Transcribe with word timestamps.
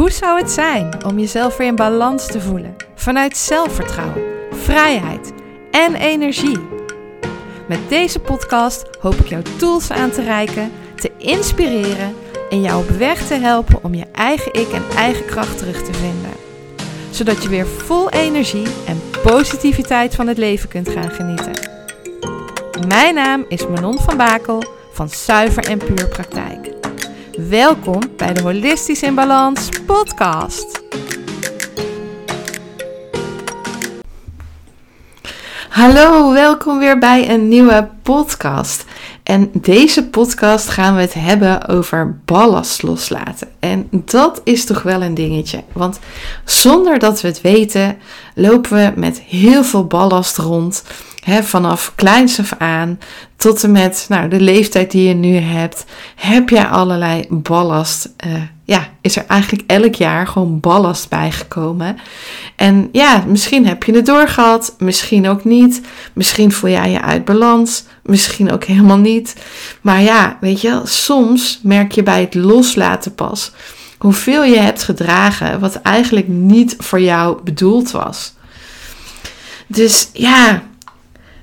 Hoe 0.00 0.10
zou 0.10 0.38
het 0.38 0.50
zijn 0.50 1.04
om 1.04 1.18
jezelf 1.18 1.56
weer 1.56 1.66
in 1.66 1.76
balans 1.76 2.26
te 2.26 2.40
voelen? 2.40 2.76
Vanuit 2.94 3.36
zelfvertrouwen, 3.36 4.22
vrijheid 4.50 5.32
en 5.70 5.94
energie. 5.94 6.58
Met 7.68 7.78
deze 7.88 8.18
podcast 8.18 8.84
hoop 9.00 9.14
ik 9.14 9.26
jou 9.26 9.42
tools 9.58 9.90
aan 9.90 10.10
te 10.10 10.22
reiken, 10.22 10.72
te 10.94 11.10
inspireren 11.16 12.14
en 12.50 12.60
jou 12.60 12.82
op 12.82 12.88
weg 12.88 13.26
te 13.26 13.34
helpen 13.34 13.84
om 13.84 13.94
je 13.94 14.06
eigen 14.12 14.54
ik 14.54 14.68
en 14.68 14.84
eigen 14.96 15.26
kracht 15.26 15.58
terug 15.58 15.82
te 15.82 15.92
vinden. 15.92 16.32
Zodat 17.10 17.42
je 17.42 17.48
weer 17.48 17.66
vol 17.66 18.10
energie 18.10 18.66
en 18.86 19.00
positiviteit 19.22 20.14
van 20.14 20.26
het 20.26 20.38
leven 20.38 20.68
kunt 20.68 20.88
gaan 20.88 21.10
genieten. 21.10 21.68
Mijn 22.88 23.14
naam 23.14 23.44
is 23.48 23.66
Manon 23.66 23.98
van 23.98 24.16
Bakel 24.16 24.62
van 24.92 25.08
Zuiver 25.08 25.64
en 25.64 25.78
Puur 25.78 26.08
Praktijk. 26.08 26.69
Welkom 27.48 28.00
bij 28.16 28.32
de 28.32 28.42
Holistisch 28.42 29.02
in 29.02 29.14
Balans 29.14 29.68
podcast. 29.86 30.82
Hallo, 35.68 36.32
welkom 36.32 36.78
weer 36.78 36.98
bij 36.98 37.30
een 37.30 37.48
nieuwe 37.48 37.88
podcast. 38.02 38.84
En 39.22 39.50
deze 39.52 40.08
podcast 40.08 40.68
gaan 40.68 40.94
we 40.94 41.00
het 41.00 41.14
hebben 41.14 41.68
over 41.68 42.20
ballast 42.24 42.82
loslaten. 42.82 43.48
En 43.60 43.88
dat 43.90 44.40
is 44.44 44.64
toch 44.64 44.82
wel 44.82 45.02
een 45.02 45.14
dingetje. 45.14 45.64
Want 45.72 45.98
zonder 46.44 46.98
dat 46.98 47.20
we 47.20 47.28
het 47.28 47.40
weten, 47.40 47.98
lopen 48.34 48.70
we 48.76 48.92
met 49.00 49.20
heel 49.20 49.64
veel 49.64 49.86
ballast 49.86 50.36
rond. 50.36 50.82
Vanaf 51.42 51.92
kleins 51.94 52.38
af 52.38 52.52
aan 52.58 52.98
tot 53.36 53.64
en 53.64 53.72
met 53.72 54.06
nou, 54.08 54.28
de 54.28 54.40
leeftijd 54.40 54.90
die 54.90 55.08
je 55.08 55.14
nu 55.14 55.36
hebt, 55.36 55.84
heb 56.16 56.48
je 56.48 56.68
allerlei 56.68 57.26
ballast. 57.28 58.08
Uh, 58.26 58.32
ja, 58.64 58.88
is 59.00 59.16
er 59.16 59.24
eigenlijk 59.26 59.70
elk 59.70 59.94
jaar 59.94 60.26
gewoon 60.26 60.60
ballast 60.60 61.08
bijgekomen. 61.08 61.96
En 62.56 62.88
ja, 62.92 63.24
misschien 63.26 63.66
heb 63.66 63.84
je 63.84 63.94
het 63.94 64.06
doorgehad, 64.06 64.74
misschien 64.78 65.28
ook 65.28 65.44
niet. 65.44 65.80
Misschien 66.12 66.52
voel 66.52 66.70
jij 66.70 66.90
je 66.90 67.00
uit 67.00 67.24
balans, 67.24 67.84
misschien 68.02 68.52
ook 68.52 68.64
helemaal 68.64 68.98
niet. 68.98 69.36
Maar 69.80 70.02
ja, 70.02 70.36
weet 70.40 70.60
je, 70.60 70.80
soms 70.84 71.60
merk 71.62 71.92
je 71.92 72.02
bij 72.02 72.20
het 72.20 72.34
loslaten 72.34 73.14
pas 73.14 73.52
hoeveel 74.00 74.44
je 74.44 74.58
hebt 74.58 74.82
gedragen 74.82 75.60
wat 75.60 75.74
eigenlijk 75.74 76.28
niet 76.28 76.74
voor 76.78 77.00
jou 77.00 77.42
bedoeld 77.42 77.90
was. 77.90 78.34
Dus 79.66 80.10
ja, 80.12 80.62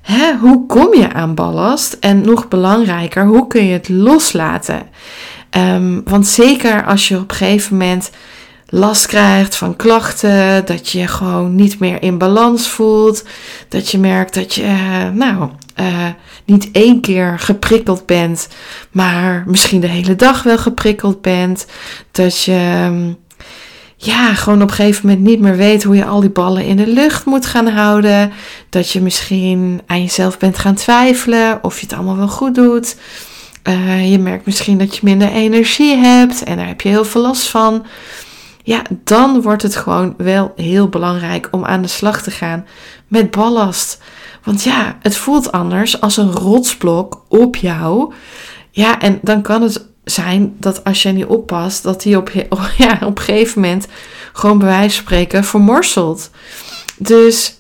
Hè, 0.08 0.36
hoe 0.36 0.66
kom 0.66 0.94
je 0.94 1.14
aan 1.14 1.36
ballast? 1.36 1.98
En 2.00 2.22
nog 2.22 2.48
belangrijker, 2.48 3.26
hoe 3.26 3.48
kun 3.48 3.66
je 3.66 3.74
het 3.74 3.90
loslaten? 3.90 4.88
Um, 5.58 6.02
want 6.04 6.28
zeker 6.28 6.86
als 6.86 7.08
je 7.08 7.16
op 7.16 7.32
een 7.32 7.36
gegeven 7.36 7.78
moment 7.78 8.12
last 8.66 9.06
krijgt 9.06 9.56
van 9.56 9.76
klachten, 9.76 10.66
dat 10.66 10.90
je 10.90 11.08
gewoon 11.08 11.56
niet 11.56 11.80
meer 11.80 12.02
in 12.02 12.18
balans 12.18 12.68
voelt, 12.68 13.24
dat 13.70 13.92
je 13.92 13.98
merkt 13.98 14.34
dat 14.34 14.54
je, 14.54 14.64
uh, 14.64 15.10
nou, 15.14 15.50
uh, 15.80 16.08
niet 16.46 16.70
één 16.72 17.02
keer 17.02 17.40
geprikkeld 17.40 18.06
bent, 18.06 18.48
maar 18.92 19.44
misschien 19.48 19.82
de 19.82 19.88
hele 19.88 20.16
dag 20.16 20.44
wel 20.44 20.58
geprikkeld 20.58 21.22
bent, 21.22 21.66
dat 22.12 22.44
je. 22.44 22.86
Um, 22.86 23.18
ja, 23.98 24.34
gewoon 24.34 24.62
op 24.62 24.70
een 24.70 24.76
gegeven 24.76 25.08
moment 25.08 25.26
niet 25.26 25.40
meer 25.40 25.56
weet 25.56 25.84
hoe 25.84 25.96
je 25.96 26.06
al 26.06 26.20
die 26.20 26.30
ballen 26.30 26.66
in 26.66 26.78
de 26.78 26.88
lucht 26.88 27.26
moet 27.26 27.46
gaan 27.46 27.68
houden. 27.68 28.32
Dat 28.70 28.92
je 28.92 29.02
misschien 29.02 29.82
aan 29.86 30.02
jezelf 30.02 30.38
bent 30.38 30.58
gaan 30.58 30.76
twijfelen 30.76 31.64
of 31.64 31.80
je 31.80 31.86
het 31.86 31.96
allemaal 31.96 32.18
wel 32.18 32.28
goed 32.28 32.56
doet. 32.56 32.98
Uh, 33.64 34.12
je 34.12 34.20
merkt 34.20 34.46
misschien 34.46 34.78
dat 34.78 34.96
je 34.96 35.02
minder 35.04 35.32
energie 35.32 35.96
hebt 35.96 36.44
en 36.44 36.58
daar 36.58 36.68
heb 36.68 36.82
je 36.82 36.90
heel 36.90 37.06
veel 37.06 37.22
last 37.22 37.48
van. 37.48 37.86
Ja, 38.64 38.82
dan 39.04 39.42
wordt 39.42 39.62
het 39.62 39.76
gewoon 39.76 40.14
wel 40.18 40.54
heel 40.56 40.90
belangrijk 40.90 41.48
om 41.52 41.66
aan 41.66 41.82
de 41.82 41.88
slag 41.88 42.22
te 42.22 42.32
gaan 42.32 42.66
met 43.08 43.32
ballast. 43.32 44.02
Want 44.44 44.64
ja, 44.64 44.98
het 45.02 45.18
voelt 45.18 45.52
anders 45.52 46.02
als 46.02 46.18
een 46.18 46.32
rotsblok 46.32 47.24
op 47.28 47.56
jou. 47.56 48.14
Ja, 48.72 49.00
en 49.00 49.20
dan 49.22 49.42
kan 49.42 49.62
het 49.62 49.87
zijn 50.10 50.56
dat 50.60 50.84
als 50.84 51.04
je 51.04 51.10
niet 51.10 51.26
oppast, 51.26 51.84
dat 51.84 52.02
die 52.02 52.18
op, 52.18 52.32
ja, 52.78 53.00
op 53.04 53.18
een 53.18 53.24
gegeven 53.24 53.62
moment 53.62 53.88
gewoon 54.34 54.58
bij 54.58 54.68
wijze 54.68 54.96
van 54.96 55.06
spreken 55.06 55.44
vermorselt. 55.44 56.30
Dus 56.98 57.58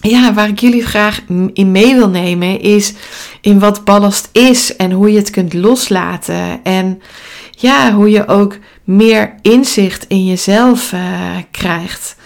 ja, 0.00 0.34
waar 0.34 0.48
ik 0.48 0.60
jullie 0.60 0.86
graag 0.86 1.20
in 1.52 1.70
mee 1.72 1.94
wil 1.94 2.08
nemen 2.08 2.60
is 2.60 2.92
in 3.40 3.58
wat 3.58 3.84
ballast 3.84 4.28
is 4.32 4.76
en 4.76 4.90
hoe 4.90 5.12
je 5.12 5.18
het 5.18 5.30
kunt 5.30 5.54
loslaten. 5.54 6.60
En 6.62 7.02
ja, 7.50 7.92
hoe 7.92 8.10
je 8.10 8.28
ook 8.28 8.56
meer 8.84 9.34
inzicht 9.42 10.04
in 10.08 10.24
jezelf 10.24 10.92
uh, 10.92 11.00
krijgt. 11.50 12.16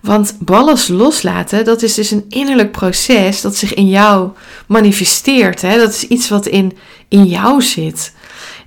Want 0.00 0.36
ballast 0.38 0.88
loslaten, 0.88 1.64
dat 1.64 1.82
is 1.82 1.94
dus 1.94 2.10
een 2.10 2.24
innerlijk 2.28 2.72
proces 2.72 3.40
dat 3.40 3.56
zich 3.56 3.74
in 3.74 3.88
jou 3.88 4.30
manifesteert. 4.66 5.62
Hè? 5.62 5.78
Dat 5.78 5.90
is 5.90 6.06
iets 6.06 6.28
wat 6.28 6.46
in, 6.46 6.76
in 7.08 7.24
jou 7.24 7.62
zit. 7.62 8.12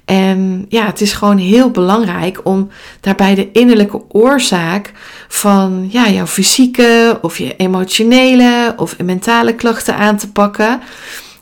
En 0.05 0.65
ja, 0.69 0.85
het 0.85 1.01
is 1.01 1.13
gewoon 1.13 1.37
heel 1.37 1.71
belangrijk 1.71 2.39
om 2.43 2.69
daarbij 2.99 3.35
de 3.35 3.51
innerlijke 3.51 4.01
oorzaak 4.07 4.91
van 5.27 5.87
ja, 5.89 6.09
jouw 6.09 6.27
fysieke 6.27 7.19
of 7.21 7.37
je 7.37 7.55
emotionele 7.55 8.73
of 8.77 8.99
mentale 9.03 9.55
klachten 9.55 9.95
aan 9.95 10.17
te 10.17 10.31
pakken. 10.31 10.81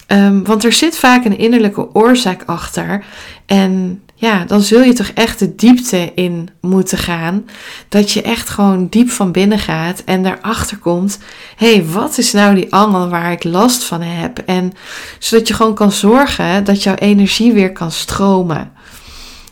Um, 0.08 0.44
want 0.44 0.64
er 0.64 0.72
zit 0.72 0.98
vaak 0.98 1.26
een 1.26 1.38
innerlijke 1.38 1.94
oorzaak 1.94 2.44
achter. 2.46 3.04
En 3.46 4.04
ja, 4.22 4.46
dan 4.46 4.62
zul 4.62 4.82
je 4.82 4.94
toch 4.94 5.08
echt 5.14 5.40
de 5.40 5.56
diepte 5.56 6.12
in 6.16 6.50
moeten 6.60 6.98
gaan. 6.98 7.46
Dat 7.90 8.12
je 8.12 8.22
echt 8.22 8.50
gewoon 8.50 8.88
diep 8.90 9.10
van 9.10 9.32
binnen 9.32 9.60
gaat 9.60 10.04
en 10.06 10.24
daarachter 10.24 10.78
komt: 10.78 11.20
hé, 11.56 11.74
hey, 11.74 11.86
wat 11.86 12.18
is 12.18 12.32
nou 12.32 12.56
die 12.56 12.74
angel 12.74 13.10
waar 13.10 13.32
ik 13.32 13.44
last 13.44 13.84
van 13.84 14.02
heb? 14.02 14.38
En 14.38 14.74
zodat 15.20 15.48
je 15.48 15.54
gewoon 15.54 15.74
kan 15.74 15.92
zorgen 15.92 16.64
dat 16.64 16.84
jouw 16.84 16.96
energie 16.96 17.54
weer 17.54 17.72
kan 17.72 17.92
stromen. 17.92 18.72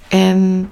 En 0.08 0.70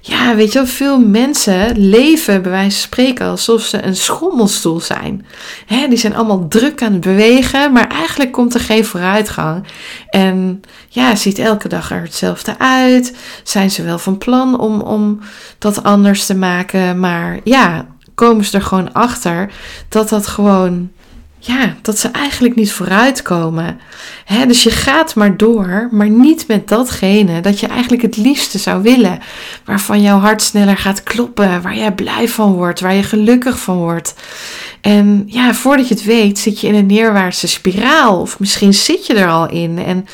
ja, 0.00 0.34
weet 0.34 0.52
je 0.52 0.58
wel, 0.58 0.68
veel 0.68 1.00
mensen 1.00 1.78
leven 1.78 2.42
bij 2.42 2.50
wijze 2.50 2.70
van 2.70 2.80
spreken 2.80 3.26
alsof 3.26 3.62
ze 3.62 3.84
een 3.84 3.96
schommelstoel 3.96 4.80
zijn. 4.80 5.26
He, 5.66 5.88
die 5.88 5.98
zijn 5.98 6.14
allemaal 6.14 6.48
druk 6.48 6.82
aan 6.82 6.92
het 6.92 7.00
bewegen, 7.00 7.72
maar 7.72 7.88
eigenlijk 7.88 8.32
komt 8.32 8.54
er 8.54 8.60
geen 8.60 8.84
vooruitgang. 8.84 9.66
En 10.08 10.60
ja, 10.88 11.14
ziet 11.14 11.38
elke 11.38 11.68
dag 11.68 11.90
er 11.90 12.02
hetzelfde 12.02 12.58
uit. 12.58 13.16
Zijn 13.42 13.70
ze 13.70 13.82
wel 13.82 13.98
van 13.98 14.18
plan 14.18 14.58
om, 14.58 14.80
om 14.80 15.18
dat 15.58 15.82
anders 15.82 16.26
te 16.26 16.34
maken, 16.34 17.00
maar 17.00 17.38
ja, 17.44 17.86
komen 18.14 18.44
ze 18.44 18.56
er 18.56 18.62
gewoon 18.62 18.92
achter 18.92 19.52
dat 19.88 20.08
dat 20.08 20.26
gewoon 20.26 20.90
ja, 21.42 21.74
dat 21.82 21.98
ze 21.98 22.08
eigenlijk 22.08 22.54
niet 22.54 22.72
vooruitkomen. 22.72 23.80
He, 24.24 24.46
dus 24.46 24.62
je 24.62 24.70
gaat 24.70 25.14
maar 25.14 25.36
door, 25.36 25.88
maar 25.90 26.10
niet 26.10 26.48
met 26.48 26.68
datgene 26.68 27.40
dat 27.40 27.60
je 27.60 27.66
eigenlijk 27.66 28.02
het 28.02 28.16
liefste 28.16 28.58
zou 28.58 28.82
willen. 28.82 29.18
Waarvan 29.64 30.02
jouw 30.02 30.18
hart 30.18 30.42
sneller 30.42 30.76
gaat 30.76 31.02
kloppen, 31.02 31.62
waar 31.62 31.76
jij 31.76 31.92
blij 31.92 32.28
van 32.28 32.52
wordt, 32.52 32.80
waar 32.80 32.94
je 32.94 33.02
gelukkig 33.02 33.60
van 33.60 33.76
wordt. 33.76 34.14
En 34.80 35.22
ja, 35.26 35.54
voordat 35.54 35.88
je 35.88 35.94
het 35.94 36.04
weet, 36.04 36.38
zit 36.38 36.60
je 36.60 36.66
in 36.66 36.74
een 36.74 36.86
neerwaartse 36.86 37.48
spiraal. 37.48 38.20
Of 38.20 38.38
misschien 38.38 38.74
zit 38.74 39.06
je 39.06 39.14
er 39.14 39.28
al 39.28 39.48
in. 39.48 39.78
En 39.78 40.06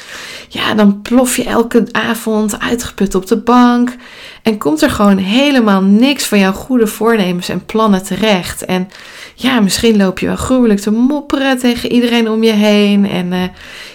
ja, 0.48 0.74
dan 0.74 1.02
plof 1.02 1.36
je 1.36 1.44
elke 1.44 1.86
avond 1.92 2.60
uitgeput 2.60 3.14
op 3.14 3.26
de 3.26 3.36
bank. 3.36 3.96
En 4.42 4.58
komt 4.58 4.82
er 4.82 4.90
gewoon 4.90 5.18
helemaal 5.18 5.82
niks 5.82 6.26
van 6.26 6.38
jouw 6.38 6.52
goede 6.52 6.86
voornemens 6.86 7.48
en 7.48 7.64
plannen 7.64 8.02
terecht. 8.02 8.64
En 8.64 8.88
ja, 9.34 9.60
misschien 9.60 9.96
loop 9.96 10.18
je 10.18 10.26
wel 10.26 10.36
gruwelijk 10.36 10.80
te 10.80 10.90
mopperen 10.90 11.58
tegen 11.58 11.92
iedereen 11.92 12.30
om 12.30 12.42
je 12.42 12.52
heen. 12.52 13.08
En 13.08 13.32
uh, 13.32 13.42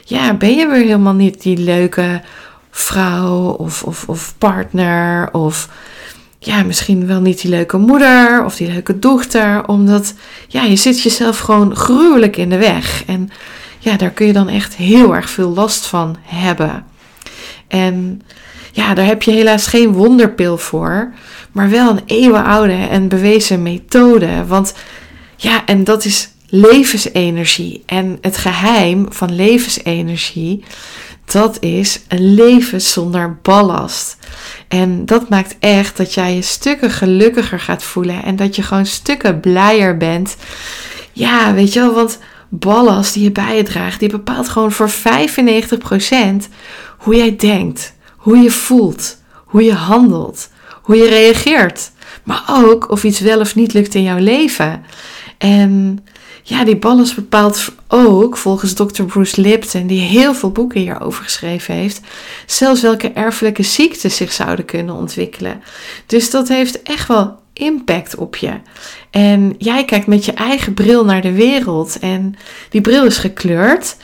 ja, 0.05 0.33
ben 0.33 0.55
je 0.55 0.67
weer 0.67 0.81
helemaal 0.81 1.13
niet 1.13 1.41
die 1.41 1.57
leuke 1.57 2.21
vrouw 2.71 3.49
of, 3.49 3.83
of, 3.83 4.03
of 4.07 4.33
partner 4.37 5.33
of 5.33 5.69
ja, 6.43 6.63
misschien 6.63 7.07
wel 7.07 7.21
niet 7.21 7.41
die 7.41 7.49
leuke 7.49 7.77
moeder 7.77 8.45
of 8.45 8.55
die 8.55 8.71
leuke 8.71 8.99
dochter, 8.99 9.67
omdat 9.67 10.13
ja, 10.47 10.63
je 10.63 10.75
zit 10.75 11.01
jezelf 11.01 11.39
gewoon 11.39 11.75
gruwelijk 11.75 12.37
in 12.37 12.49
de 12.49 12.57
weg. 12.57 13.03
En 13.05 13.29
ja, 13.79 13.97
daar 13.97 14.09
kun 14.09 14.25
je 14.25 14.33
dan 14.33 14.49
echt 14.49 14.75
heel 14.75 15.15
erg 15.15 15.29
veel 15.29 15.49
last 15.49 15.85
van 15.85 16.15
hebben. 16.21 16.85
En 17.67 18.21
ja, 18.71 18.93
daar 18.93 19.05
heb 19.05 19.23
je 19.23 19.31
helaas 19.31 19.67
geen 19.67 19.93
wonderpil 19.93 20.57
voor, 20.57 21.13
maar 21.51 21.69
wel 21.69 21.89
een 21.89 22.03
eeuwenoude 22.05 22.87
en 22.89 23.07
bewezen 23.07 23.61
methode. 23.61 24.45
Want 24.45 24.73
ja, 25.35 25.65
en 25.65 25.83
dat 25.83 26.05
is 26.05 26.29
levensenergie. 26.49 27.83
En 27.85 28.17
het 28.21 28.37
geheim 28.37 29.05
van 29.09 29.35
levensenergie, 29.35 30.63
dat 31.25 31.57
is 31.59 32.01
een 32.07 32.33
leven 32.33 32.81
zonder 32.81 33.39
ballast. 33.41 34.17
En 34.67 35.05
dat 35.05 35.29
maakt 35.29 35.55
echt 35.59 35.97
dat 35.97 36.13
jij 36.13 36.35
je 36.35 36.41
stukken 36.41 36.91
gelukkiger 36.91 37.59
gaat 37.59 37.83
voelen 37.83 38.23
en 38.23 38.35
dat 38.35 38.55
je 38.55 38.63
gewoon 38.63 38.85
stukken 38.85 39.39
blijer 39.39 39.97
bent. 39.97 40.35
Ja, 41.13 41.53
weet 41.53 41.73
je 41.73 41.79
wel, 41.79 41.93
want 41.93 42.19
ballast 42.49 43.13
die 43.13 43.23
je 43.23 43.31
bij 43.31 43.57
je 43.57 43.63
draagt, 43.63 43.99
die 43.99 44.09
bepaalt 44.09 44.49
gewoon 44.49 44.71
voor 44.71 44.91
95% 44.91 44.93
hoe 46.97 47.15
jij 47.15 47.35
denkt, 47.35 47.93
hoe 48.15 48.37
je 48.37 48.51
voelt, 48.51 49.17
hoe 49.45 49.63
je 49.63 49.73
handelt, 49.73 50.49
hoe 50.81 50.95
je 50.95 51.09
reageert. 51.09 51.91
maar 52.23 52.43
ook 52.49 52.89
of 52.89 53.03
iets 53.03 53.19
wel 53.19 53.39
of 53.39 53.55
niet 53.55 53.73
lukt 53.73 53.95
in 53.95 54.03
jouw 54.03 54.17
leven. 54.19 54.83
En 55.37 56.03
ja, 56.43 56.63
die 56.63 56.77
ballast 56.77 57.15
bepaalt 57.15 57.71
ook, 57.93 58.37
volgens 58.37 58.73
Dr. 58.73 59.03
Bruce 59.03 59.41
Lipton, 59.41 59.87
die 59.87 60.01
heel 60.01 60.33
veel 60.33 60.51
boeken 60.51 60.79
hierover 60.79 61.23
geschreven 61.23 61.73
heeft, 61.73 62.01
zelfs 62.45 62.81
welke 62.81 63.11
erfelijke 63.11 63.63
ziekten 63.63 64.11
zich 64.11 64.31
zouden 64.31 64.65
kunnen 64.65 64.95
ontwikkelen. 64.95 65.63
Dus 66.05 66.29
dat 66.29 66.47
heeft 66.47 66.81
echt 66.81 67.07
wel 67.07 67.39
impact 67.53 68.15
op 68.15 68.35
je. 68.35 68.53
En 69.09 69.55
jij 69.57 69.85
kijkt 69.85 70.07
met 70.07 70.25
je 70.25 70.31
eigen 70.33 70.73
bril 70.73 71.05
naar 71.05 71.21
de 71.21 71.31
wereld 71.31 71.99
en 71.99 72.35
die 72.69 72.81
bril 72.81 73.05
is 73.05 73.17
gekleurd. 73.17 73.95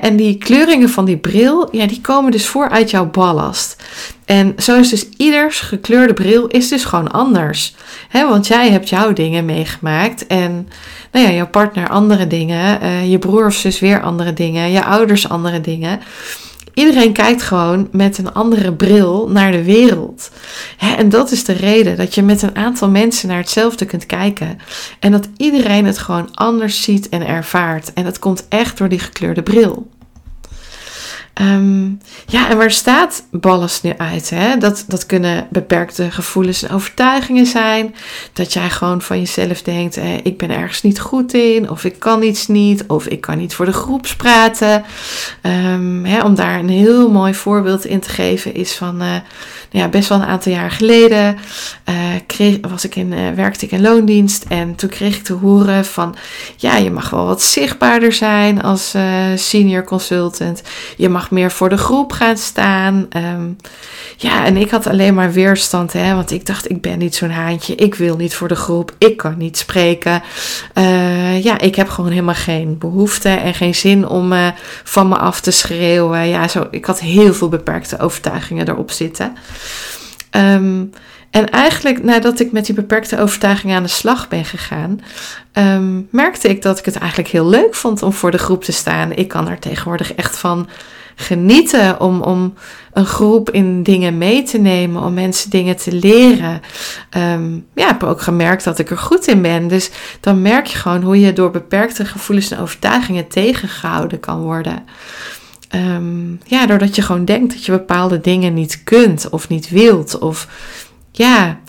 En 0.00 0.16
die 0.16 0.38
kleuringen 0.38 0.88
van 0.88 1.04
die 1.04 1.16
bril, 1.16 1.68
ja, 1.72 1.86
die 1.86 2.00
komen 2.00 2.30
dus 2.30 2.46
voor 2.46 2.68
uit 2.68 2.90
jouw 2.90 3.06
ballast. 3.06 3.82
En 4.24 4.54
zo 4.58 4.78
is 4.78 4.88
dus 4.88 5.08
ieders 5.16 5.60
gekleurde 5.60 6.14
bril 6.14 6.46
is 6.46 6.68
dus 6.68 6.84
gewoon 6.84 7.10
anders. 7.10 7.74
Want 8.12 8.46
jij 8.46 8.70
hebt 8.70 8.88
jouw 8.88 9.12
dingen 9.12 9.44
meegemaakt 9.44 10.26
en 10.26 10.68
nou 11.12 11.26
ja, 11.26 11.32
jouw 11.32 11.48
partner 11.48 11.88
andere 11.88 12.26
dingen, 12.26 12.82
uh, 12.82 13.10
je 13.10 13.18
broer 13.18 13.46
of 13.46 13.54
zus 13.54 13.80
weer 13.80 14.02
andere 14.02 14.32
dingen, 14.32 14.70
je 14.70 14.84
ouders 14.84 15.28
andere 15.28 15.60
dingen. 15.60 16.00
Iedereen 16.74 17.12
kijkt 17.12 17.42
gewoon 17.42 17.88
met 17.92 18.18
een 18.18 18.32
andere 18.32 18.72
bril 18.72 19.28
naar 19.28 19.52
de 19.52 19.64
wereld. 19.64 20.30
en 20.78 21.08
dat 21.08 21.30
is 21.30 21.44
de 21.44 21.52
reden 21.52 21.96
dat 21.96 22.14
je 22.14 22.22
met 22.22 22.42
een 22.42 22.56
aantal 22.56 22.88
mensen 22.88 23.28
naar 23.28 23.38
hetzelfde 23.38 23.84
kunt 23.84 24.06
kijken. 24.06 24.58
En 25.00 25.12
dat 25.12 25.28
iedereen 25.36 25.86
het 25.86 25.98
gewoon 25.98 26.34
anders 26.34 26.82
ziet 26.82 27.08
en 27.08 27.26
ervaart. 27.26 27.92
En 27.92 28.04
dat 28.04 28.18
komt 28.18 28.46
echt 28.48 28.78
door 28.78 28.88
die 28.88 28.98
gekleurde 28.98 29.42
bril. 29.42 29.88
Um, 31.40 32.00
ja, 32.26 32.48
en 32.48 32.56
waar 32.56 32.70
staat 32.70 33.26
ballast 33.30 33.82
nu 33.82 33.92
uit? 33.96 34.30
Hè? 34.30 34.56
Dat, 34.56 34.84
dat 34.86 35.06
kunnen 35.06 35.46
beperkte 35.50 36.10
gevoelens 36.10 36.62
en 36.62 36.74
overtuigingen 36.74 37.46
zijn. 37.46 37.94
Dat 38.32 38.52
jij 38.52 38.70
gewoon 38.70 39.02
van 39.02 39.18
jezelf 39.18 39.62
denkt: 39.62 39.96
eh, 39.96 40.16
ik 40.22 40.38
ben 40.38 40.50
ergens 40.50 40.82
niet 40.82 41.00
goed 41.00 41.34
in, 41.34 41.70
of 41.70 41.84
ik 41.84 41.98
kan 41.98 42.22
iets 42.22 42.46
niet, 42.46 42.84
of 42.86 43.06
ik 43.06 43.20
kan 43.20 43.38
niet 43.38 43.54
voor 43.54 43.64
de 43.64 43.72
groeps 43.72 44.16
praten. 44.16 44.84
Um, 45.42 46.04
hè, 46.04 46.22
om 46.22 46.34
daar 46.34 46.58
een 46.58 46.68
heel 46.68 47.10
mooi 47.10 47.34
voorbeeld 47.34 47.84
in 47.84 48.00
te 48.00 48.08
geven, 48.08 48.54
is 48.54 48.72
van 48.72 48.94
uh, 48.94 49.08
nou 49.70 49.84
ja, 49.84 49.88
best 49.88 50.08
wel 50.08 50.18
een 50.18 50.24
aantal 50.24 50.52
jaar 50.52 50.70
geleden 50.70 51.38
kreeg, 52.26 52.58
was 52.68 52.84
ik 52.84 52.96
in, 52.96 53.34
werkte 53.34 53.64
ik 53.64 53.70
in 53.70 53.80
loondienst. 53.80 54.44
En 54.48 54.74
toen 54.74 54.88
kreeg 54.88 55.16
ik 55.16 55.24
te 55.24 55.32
horen 55.32 55.84
van 55.84 56.14
ja, 56.56 56.76
je 56.76 56.90
mag 56.90 57.10
wel 57.10 57.26
wat 57.26 57.42
zichtbaarder 57.42 58.12
zijn 58.12 58.62
als 58.62 58.94
senior 59.34 59.84
consultant. 59.84 60.62
Je 60.96 61.08
mag 61.08 61.29
meer 61.30 61.50
voor 61.50 61.68
de 61.68 61.76
groep 61.76 62.12
gaan 62.12 62.36
staan. 62.36 63.06
Ehm, 63.10 63.48
ja, 64.16 64.44
en 64.44 64.56
ik 64.56 64.70
had 64.70 64.86
alleen 64.86 65.14
maar 65.14 65.32
weerstand, 65.32 65.92
hè, 65.92 66.14
want 66.14 66.30
ik 66.30 66.46
dacht, 66.46 66.70
ik 66.70 66.80
ben 66.80 66.98
niet 66.98 67.14
zo'n 67.14 67.30
haantje. 67.30 67.74
Ik 67.74 67.94
wil 67.94 68.16
niet 68.16 68.34
voor 68.34 68.48
de 68.48 68.54
groep. 68.54 68.94
Ik 68.98 69.16
kan 69.16 69.34
niet 69.38 69.58
spreken. 69.58 70.22
Uh, 70.74 71.42
ja, 71.42 71.58
ik 71.58 71.74
heb 71.74 71.88
gewoon 71.88 72.10
helemaal 72.10 72.34
geen 72.34 72.78
behoefte 72.78 73.28
en 73.28 73.54
geen 73.54 73.74
zin 73.74 74.08
om 74.08 74.32
uh, 74.32 74.48
van 74.84 75.08
me 75.08 75.16
af 75.16 75.40
te 75.40 75.50
schreeuwen. 75.50 76.28
Ja, 76.28 76.48
zo, 76.48 76.66
ik 76.70 76.84
had 76.84 77.00
heel 77.00 77.34
veel 77.34 77.48
beperkte 77.48 77.98
overtuigingen 77.98 78.68
erop 78.68 78.90
zitten. 78.90 79.36
Um, 80.40 80.90
en 81.30 81.50
eigenlijk 81.50 82.02
nadat 82.02 82.40
ik 82.40 82.52
met 82.52 82.66
die 82.66 82.74
beperkte 82.74 83.20
overtuigingen 83.20 83.76
aan 83.76 83.82
de 83.82 83.88
slag 83.88 84.28
ben 84.28 84.44
gegaan, 84.44 85.00
um, 85.52 86.08
merkte 86.10 86.48
ik 86.48 86.62
dat 86.62 86.78
ik 86.78 86.84
het 86.84 86.96
eigenlijk 86.96 87.30
heel 87.30 87.48
leuk 87.48 87.74
vond 87.74 88.02
om 88.02 88.12
voor 88.12 88.30
de 88.30 88.38
groep 88.38 88.64
te 88.64 88.72
staan. 88.72 89.12
Ik 89.12 89.28
kan 89.28 89.48
er 89.48 89.58
tegenwoordig 89.58 90.14
echt 90.14 90.38
van 90.38 90.68
genieten 91.14 92.00
om, 92.00 92.20
om 92.20 92.54
een 92.92 93.06
groep 93.06 93.50
in 93.50 93.82
dingen 93.82 94.18
mee 94.18 94.42
te 94.42 94.58
nemen, 94.58 95.02
om 95.02 95.14
mensen 95.14 95.50
dingen 95.50 95.76
te 95.76 95.92
leren. 95.92 96.60
Um, 97.16 97.66
ja, 97.74 97.84
ik 97.84 98.00
heb 98.00 98.02
ook 98.02 98.20
gemerkt 98.20 98.64
dat 98.64 98.78
ik 98.78 98.90
er 98.90 98.98
goed 98.98 99.26
in 99.26 99.42
ben. 99.42 99.68
Dus 99.68 99.90
dan 100.20 100.42
merk 100.42 100.66
je 100.66 100.78
gewoon 100.78 101.02
hoe 101.02 101.20
je 101.20 101.32
door 101.32 101.50
beperkte 101.50 102.04
gevoelens 102.04 102.50
en 102.50 102.58
overtuigingen 102.58 103.28
tegengehouden 103.28 104.20
kan 104.20 104.40
worden. 104.40 104.84
Um, 105.74 106.40
ja, 106.44 106.66
doordat 106.66 106.96
je 106.96 107.02
gewoon 107.02 107.24
denkt 107.24 107.52
dat 107.52 107.64
je 107.64 107.72
bepaalde 107.72 108.20
dingen 108.20 108.54
niet 108.54 108.84
kunt 108.84 109.28
of 109.28 109.48
niet 109.48 109.68
wilt. 109.68 110.18
Of 110.18 110.48
ja, 111.12 111.60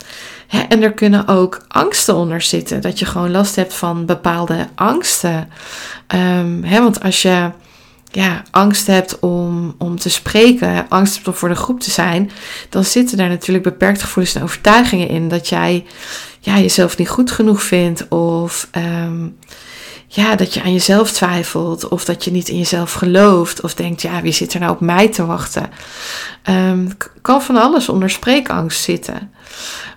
en 0.68 0.82
er 0.82 0.92
kunnen 0.92 1.28
ook 1.28 1.64
angsten 1.68 2.14
onder 2.14 2.40
zitten. 2.40 2.80
Dat 2.80 2.98
je 2.98 3.04
gewoon 3.04 3.30
last 3.30 3.56
hebt 3.56 3.74
van 3.74 4.06
bepaalde 4.06 4.68
angsten. 4.74 5.48
Um, 6.14 6.70
want 6.70 7.02
als 7.02 7.22
je 7.22 7.50
ja, 8.10 8.42
angst 8.50 8.86
hebt 8.86 9.18
om, 9.18 9.74
om 9.78 9.98
te 9.98 10.10
spreken, 10.10 10.86
angst 10.88 11.14
hebt 11.14 11.28
om 11.28 11.34
voor 11.34 11.48
de 11.48 11.54
groep 11.54 11.80
te 11.80 11.90
zijn, 11.90 12.30
dan 12.68 12.84
zitten 12.84 13.16
daar 13.16 13.28
natuurlijk 13.28 13.64
beperkte 13.64 14.04
gevoelens 14.04 14.34
en 14.34 14.42
overtuigingen 14.42 15.08
in 15.08 15.28
dat 15.28 15.48
jij 15.48 15.84
ja, 16.40 16.58
jezelf 16.58 16.98
niet 16.98 17.08
goed 17.08 17.30
genoeg 17.30 17.62
vindt 17.62 18.08
of 18.08 18.68
um, 18.76 19.36
ja, 20.14 20.36
dat 20.36 20.54
je 20.54 20.62
aan 20.62 20.72
jezelf 20.72 21.12
twijfelt 21.12 21.88
of 21.88 22.04
dat 22.04 22.24
je 22.24 22.30
niet 22.30 22.48
in 22.48 22.58
jezelf 22.58 22.92
gelooft 22.92 23.60
of 23.60 23.74
denkt, 23.74 24.02
ja, 24.02 24.22
wie 24.22 24.32
zit 24.32 24.54
er 24.54 24.60
nou 24.60 24.72
op 24.72 24.80
mij 24.80 25.08
te 25.08 25.26
wachten? 25.26 25.70
Um, 26.48 26.88
kan 27.22 27.42
van 27.42 27.56
alles 27.56 27.88
onder 27.88 28.10
spreekangst 28.10 28.82
zitten. 28.82 29.30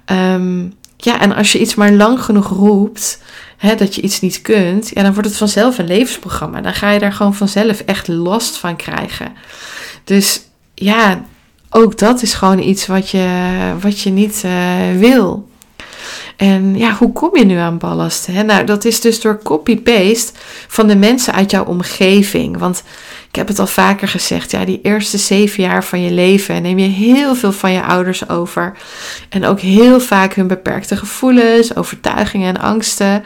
Um, 0.06 0.74
ja, 0.98 1.20
en 1.20 1.36
als 1.36 1.52
je 1.52 1.60
iets 1.60 1.76
maar 1.76 1.92
lang 1.92 2.24
genoeg 2.24 2.48
roept, 2.48 3.22
hè, 3.58 3.76
dat 3.76 3.96
je 3.96 4.02
iets 4.02 4.20
niet 4.20 4.42
kunt, 4.42 4.92
ja, 4.94 5.04
dan 5.04 5.14
wordt 5.14 5.28
het 5.28 5.38
vanzelf 5.38 5.78
een 5.78 5.88
levensprogramma. 5.88 6.62
Dan 6.62 6.74
ga 6.74 6.92
je 6.92 7.00
daar 7.00 7.14
gewoon 7.14 7.36
vanzelf 7.36 7.80
echt 7.80 8.08
last 8.08 8.58
van 8.58 8.76
krijgen. 8.76 9.34
Dus 10.04 10.42
ja, 10.74 11.26
ook 11.70 11.98
dat 11.98 12.22
is 12.22 12.34
gewoon 12.34 12.60
iets 12.60 12.88
wat 12.88 13.10
je, 13.10 13.28
wat 13.80 14.00
je 14.00 14.10
niet 14.10 14.44
uh, 14.46 14.98
wil. 14.98 15.50
En 16.36 16.78
ja, 16.78 16.94
hoe 16.94 17.12
kom 17.12 17.38
je 17.38 17.46
nu 17.46 17.58
aan 17.58 17.78
ballast? 17.78 18.26
Hè? 18.26 18.44
Nou, 18.44 18.66
dat 18.66 18.86
is 18.86 19.02
dus 19.02 19.22
door 19.22 19.40
copy-paste 19.44 20.32
van 20.68 20.88
de 20.88 20.96
mensen 20.96 21.34
uit 21.34 21.52
jouw 21.52 21.66
omgeving. 21.66 22.58
Want 22.58 22.84
ik 23.30 23.36
heb 23.36 23.48
het 23.48 23.60
al 23.60 23.68
vaker 23.68 24.08
gezegd, 24.08 24.52
ja, 24.52 24.66
die 24.66 24.80
eerste 24.82 25.18
zeven 25.18 25.64
jaar 25.64 25.84
van 25.84 26.02
je 26.02 26.12
leven 26.12 26.62
neem 26.62 26.80
je 26.80 26.88
heel 26.88 27.36
veel 27.36 27.52
van 27.52 27.72
je 27.72 27.84
ouders 27.84 28.30
over. 28.30 28.78
En 29.30 29.46
ook 29.46 29.60
heel 29.60 30.00
vaak 30.00 30.34
hun 30.34 30.48
beperkte 30.48 30.96
gevoelens, 30.96 31.76
overtuigingen 31.76 32.56
en 32.56 32.62
angsten. 32.62 33.24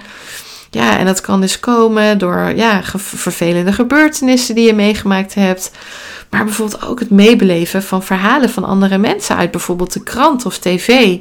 Ja, 0.72 0.98
en 0.98 1.06
dat 1.06 1.22
kan 1.22 1.42
dus 1.42 1.60
komen 1.60 2.18
door 2.18 2.54
ja, 2.56 2.82
vervelende 2.96 3.74
gebeurtenissen 3.74 4.56
die 4.56 4.66
je 4.66 4.74
meegemaakt 4.74 5.34
hebt. 5.34 5.72
Maar 6.30 6.44
bijvoorbeeld 6.44 6.86
ook 6.86 7.00
het 7.00 7.10
meebeleven 7.10 7.84
van 7.84 8.04
verhalen 8.04 8.50
van 8.50 8.64
andere 8.64 8.98
mensen 8.98 9.36
uit 9.36 9.52
bijvoorbeeld 9.52 9.94
de 9.94 10.04
krant 10.04 10.46
of 10.46 10.58
tv. 10.58 11.18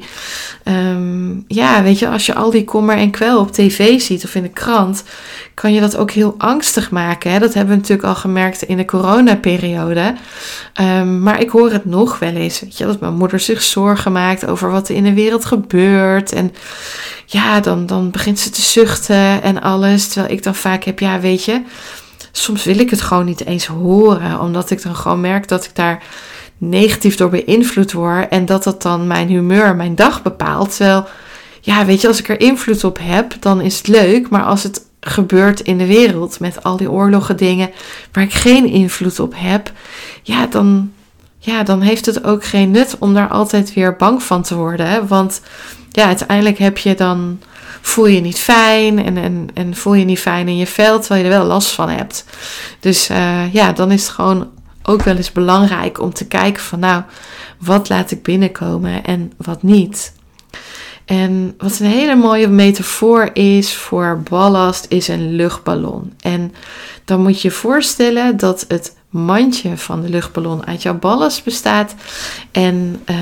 Ehm, 0.65 1.31
ja, 1.47 1.83
weet 1.83 1.99
je, 1.99 2.09
als 2.09 2.27
je 2.27 2.35
al 2.35 2.51
die 2.51 2.65
kommer 2.65 2.97
en 2.97 3.11
kwel 3.11 3.41
op 3.41 3.53
tv 3.53 4.01
ziet 4.01 4.25
of 4.25 4.35
in 4.35 4.43
de 4.43 4.49
krant, 4.49 5.05
kan 5.55 5.73
je 5.73 5.81
dat 5.81 5.97
ook 5.97 6.11
heel 6.11 6.35
angstig 6.39 6.91
maken. 6.91 7.31
Hè? 7.31 7.39
Dat 7.39 7.55
hebben 7.55 7.75
we 7.75 7.81
natuurlijk 7.81 8.09
al 8.09 8.15
gemerkt 8.15 8.63
in 8.63 8.77
de 8.77 8.85
coronaperiode. 8.85 10.15
Um, 10.81 11.23
maar 11.23 11.41
ik 11.41 11.51
hoor 11.51 11.71
het 11.71 11.85
nog 11.85 12.19
wel 12.19 12.35
eens, 12.35 12.61
weet 12.61 12.79
je, 12.79 12.85
dat 12.85 13.01
mijn 13.01 13.15
moeder 13.15 13.41
zich 13.41 13.63
zorgen 13.63 14.13
maakt 14.13 14.47
over 14.47 14.71
wat 14.71 14.89
er 14.89 14.95
in 14.95 15.05
de 15.05 15.15
wereld 15.15 15.45
gebeurt. 15.45 16.33
En 16.33 16.53
ja, 17.27 17.61
dan, 17.61 17.87
dan 17.87 18.11
begint 18.11 18.39
ze 18.39 18.51
te 18.51 18.63
zuchten 18.63 19.38
en 19.43 19.63
alles. 19.63 20.09
Terwijl 20.09 20.35
ik 20.35 20.43
dan 20.43 20.55
vaak 20.55 20.85
heb, 20.85 20.99
ja, 20.99 21.21
weet 21.21 21.45
je 21.45 21.63
soms 22.39 22.65
wil 22.65 22.79
ik 22.79 22.91
het 22.91 23.01
gewoon 23.01 23.25
niet 23.25 23.45
eens 23.45 23.67
horen, 23.67 24.41
omdat 24.41 24.71
ik 24.71 24.83
dan 24.83 24.97
gewoon 24.97 25.21
merk 25.21 25.49
dat 25.49 25.65
ik 25.65 25.75
daar 25.75 26.03
negatief 26.59 27.17
door 27.17 27.29
beïnvloed 27.29 27.93
word 27.93 28.29
en 28.29 28.47
dat 28.47 28.65
dat 28.65 28.83
dan 28.83 29.07
mijn 29.07 29.29
humeur, 29.29 29.77
mijn 29.77 29.95
dag 29.95 30.23
bepaalt. 30.23 30.77
Terwijl, 30.77 31.07
ja, 31.61 31.85
weet 31.85 32.01
je, 32.01 32.09
als 32.09 32.19
ik 32.19 32.29
er 32.29 32.41
invloed 32.41 32.85
op 32.85 32.99
heb, 33.03 33.35
dan 33.41 33.61
is 33.61 33.77
het 33.77 33.87
leuk, 33.87 34.29
maar 34.29 34.45
als 34.45 34.63
het 34.63 34.87
gebeurt 35.01 35.61
in 35.61 35.79
de 35.79 35.87
wereld 35.87 36.41
met 36.41 36.63
al 36.63 36.77
die 36.77 36.91
oorlogen 36.91 37.37
dingen 37.37 37.71
waar 38.13 38.25
ik 38.25 38.33
geen 38.33 38.67
invloed 38.67 39.21
op 39.21 39.33
heb, 39.37 39.73
ja, 40.23 40.47
dan, 40.47 40.93
ja, 41.49 41.63
dan 41.63 41.81
heeft 41.81 42.07
het 42.07 42.25
ook 42.25 42.45
geen 42.45 42.71
nut 42.71 42.97
om 42.99 43.15
daar 43.15 43.29
altijd 43.29 43.75
weer 43.75 43.97
bang 43.97 44.23
van 44.23 44.43
te 44.43 44.55
worden. 44.55 45.07
Want 45.07 45.41
ja, 45.91 46.05
uiteindelijk 46.05 46.59
heb 46.59 46.79
je 46.79 46.95
dan 46.95 47.39
voel 47.81 48.07
je 48.07 48.21
niet 48.21 48.39
fijn 48.39 49.05
en, 49.05 49.17
en, 49.17 49.49
en 49.55 49.77
voel 49.77 49.95
je 49.95 50.05
niet 50.05 50.19
fijn 50.19 50.49
in 50.49 50.57
je 50.57 50.67
vel, 50.67 51.01
terwijl 51.01 51.25
je 51.25 51.31
er 51.31 51.39
wel 51.39 51.47
last 51.47 51.71
van 51.71 51.89
hebt. 51.89 52.25
Dus 52.81 53.11
uh, 53.11 53.55
ja, 53.55 53.73
dan 53.73 53.91
is 53.91 54.03
het 54.03 54.11
gewoon 54.11 54.49
ook 54.83 55.03
wel 55.03 55.17
eens 55.17 55.33
belangrijk 55.33 56.01
om 56.01 56.13
te 56.13 56.27
kijken 56.27 56.63
van 56.63 56.79
nou, 56.79 57.03
wat 57.59 57.89
laat 57.89 58.11
ik 58.11 58.23
binnenkomen 58.23 59.05
en 59.05 59.33
wat 59.37 59.63
niet. 59.63 60.13
En 61.05 61.55
wat 61.59 61.79
een 61.79 61.87
hele 61.87 62.17
mooie 62.17 62.49
metafoor 62.49 63.31
is 63.33 63.75
voor 63.75 64.21
ballast, 64.31 64.87
is 64.89 65.09
een 65.09 65.33
luchtballon. 65.33 66.13
En 66.21 66.55
dan 67.05 67.23
moet 67.23 67.43
je 67.43 67.51
voorstellen 67.51 68.37
dat 68.37 68.65
het 68.69 68.97
mandje 69.09 69.77
van 69.77 70.01
de 70.01 70.09
luchtballon 70.09 70.67
uit 70.67 70.83
jouw 70.83 70.99
ballast 70.99 71.45
bestaat. 71.45 71.95
En 72.53 73.03
uh, 73.11 73.17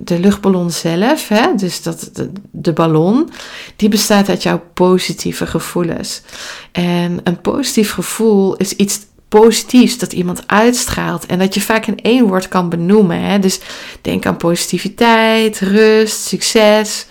de 0.00 0.18
luchtballon 0.18 0.70
zelf, 0.70 1.28
hè, 1.28 1.54
dus 1.56 1.82
dat, 1.82 2.10
de, 2.50 2.72
ballon, 2.72 3.30
die 3.76 3.88
bestaat 3.88 4.28
uit 4.28 4.42
jouw 4.42 4.62
positieve 4.74 5.46
gevoelens. 5.46 6.22
En 6.72 7.20
een 7.24 7.40
positief 7.40 7.92
gevoel 7.92 8.56
is 8.56 8.72
iets 8.72 9.00
positiefs 9.28 9.98
dat 9.98 10.12
iemand 10.12 10.42
uitstraalt 10.46 11.26
en 11.26 11.38
dat 11.38 11.54
je 11.54 11.60
vaak 11.60 11.86
in 11.86 12.00
één 12.02 12.26
woord 12.26 12.48
kan 12.48 12.68
benoemen. 12.68 13.20
Hè? 13.20 13.38
Dus 13.38 13.60
denk 14.00 14.26
aan 14.26 14.36
positiviteit, 14.36 15.60
rust, 15.60 16.26
succes. 16.26 17.06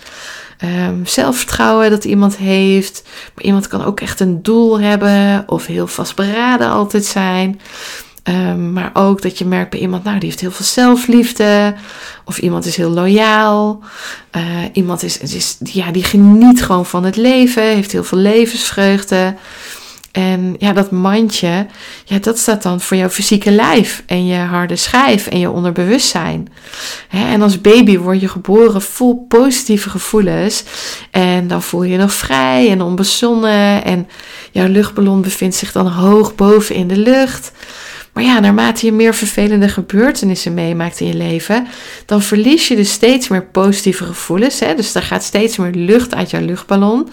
ehm, 0.58 1.04
zelfvertrouwen 1.04 1.90
dat 1.90 2.04
iemand 2.04 2.36
heeft. 2.36 3.02
Iemand 3.38 3.68
kan 3.68 3.84
ook 3.84 4.00
echt 4.00 4.20
een 4.20 4.42
doel 4.42 4.80
hebben 4.80 5.44
of 5.46 5.66
heel 5.66 5.86
vastberaden 5.86 6.68
altijd 6.68 7.04
zijn. 7.04 7.60
Ehm, 8.24 8.72
maar 8.72 8.90
ook 8.92 9.22
dat 9.22 9.38
je 9.38 9.44
merkt 9.44 9.70
bij 9.70 9.80
iemand, 9.80 10.04
nou, 10.04 10.18
die 10.18 10.28
heeft 10.28 10.40
heel 10.40 10.50
veel 10.50 10.64
zelfliefde. 10.64 11.74
Of 12.24 12.38
iemand 12.38 12.66
is 12.66 12.76
heel 12.76 12.90
loyaal. 12.90 13.80
Uh, 14.36 14.42
iemand 14.72 15.02
is, 15.02 15.18
is, 15.18 15.56
ja, 15.58 15.90
die 15.92 16.04
geniet 16.04 16.62
gewoon 16.62 16.86
van 16.86 17.04
het 17.04 17.16
leven, 17.16 17.62
heeft 17.62 17.92
heel 17.92 18.04
veel 18.04 18.18
levensvreugde. 18.18 19.34
En 20.12 20.54
ja, 20.58 20.72
dat 20.72 20.90
mandje, 20.90 21.66
ja, 22.04 22.18
dat 22.18 22.38
staat 22.38 22.62
dan 22.62 22.80
voor 22.80 22.96
jouw 22.96 23.08
fysieke 23.08 23.50
lijf 23.50 24.02
en 24.06 24.26
je 24.26 24.38
harde 24.38 24.76
schijf 24.76 25.26
en 25.26 25.38
je 25.38 25.50
onderbewustzijn. 25.50 26.48
en 27.10 27.42
als 27.42 27.60
baby 27.60 27.98
word 27.98 28.20
je 28.20 28.28
geboren 28.28 28.82
vol 28.82 29.24
positieve 29.28 29.90
gevoelens. 29.90 30.64
En 31.10 31.48
dan 31.48 31.62
voel 31.62 31.82
je 31.82 31.92
je 31.92 31.98
nog 31.98 32.12
vrij 32.12 32.70
en 32.70 32.82
onbezonnen. 32.82 33.84
En 33.84 34.08
jouw 34.52 34.68
luchtballon 34.68 35.22
bevindt 35.22 35.56
zich 35.56 35.72
dan 35.72 35.86
hoog 35.86 36.34
boven 36.34 36.74
in 36.74 36.88
de 36.88 36.98
lucht. 36.98 37.52
Maar 38.14 38.24
ja, 38.24 38.40
naarmate 38.40 38.86
je 38.86 38.92
meer 38.92 39.14
vervelende 39.14 39.68
gebeurtenissen 39.68 40.54
meemaakt 40.54 41.00
in 41.00 41.06
je 41.06 41.14
leven, 41.14 41.66
dan 42.06 42.22
verlies 42.22 42.68
je 42.68 42.76
dus 42.76 42.92
steeds 42.92 43.28
meer 43.28 43.44
positieve 43.44 44.04
gevoelens. 44.04 44.60
Hè? 44.60 44.74
Dus 44.74 44.94
er 44.94 45.02
gaat 45.02 45.24
steeds 45.24 45.56
meer 45.56 45.70
lucht 45.70 46.14
uit 46.14 46.30
jouw 46.30 46.44
luchtballon. 46.44 47.08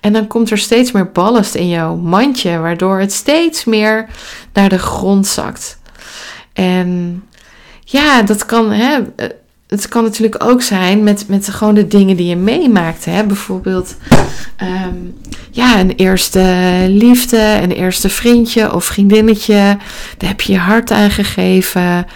En 0.00 0.12
dan 0.12 0.26
komt 0.26 0.50
er 0.50 0.58
steeds 0.58 0.92
meer 0.92 1.10
ballast 1.10 1.54
in 1.54 1.68
jouw 1.68 1.96
mandje, 1.96 2.58
waardoor 2.58 2.98
het 2.98 3.12
steeds 3.12 3.64
meer 3.64 4.08
naar 4.52 4.68
de 4.68 4.78
grond 4.78 5.26
zakt. 5.26 5.78
En 6.52 7.22
ja, 7.84 8.22
dat 8.22 8.46
kan 8.46 8.70
hè, 8.72 8.98
het 9.70 9.88
kan 9.88 10.02
natuurlijk 10.02 10.44
ook 10.44 10.62
zijn 10.62 11.02
met, 11.02 11.28
met 11.28 11.48
gewoon 11.48 11.74
de 11.74 11.86
dingen 11.86 12.16
die 12.16 12.26
je 12.26 12.36
meemaakt. 12.36 13.04
Hè? 13.04 13.24
Bijvoorbeeld 13.24 13.96
ehm, 14.56 14.96
ja, 15.50 15.80
een 15.80 15.90
eerste 15.90 16.84
liefde, 16.88 17.58
een 17.62 17.70
eerste 17.70 18.08
vriendje 18.08 18.74
of 18.74 18.84
vriendinnetje. 18.84 19.76
Daar 20.18 20.28
heb 20.28 20.40
je 20.40 20.52
je 20.52 20.58
hart 20.58 20.90
aan 20.90 21.10
gegeven. 21.10 22.06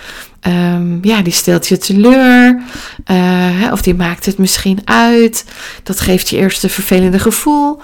Ehm, 0.40 0.99
ja, 1.02 1.23
die 1.23 1.32
stelt 1.32 1.68
je 1.68 1.78
teleur. 1.78 2.62
Uh, 3.11 3.73
of 3.73 3.82
die 3.82 3.94
maakt 3.94 4.26
het 4.26 4.38
misschien 4.38 4.78
uit. 4.84 5.44
Dat 5.82 6.00
geeft 6.00 6.28
je 6.28 6.37
eerst 6.37 6.62
een 6.62 6.70
vervelende 6.70 7.18
gevoel. 7.18 7.80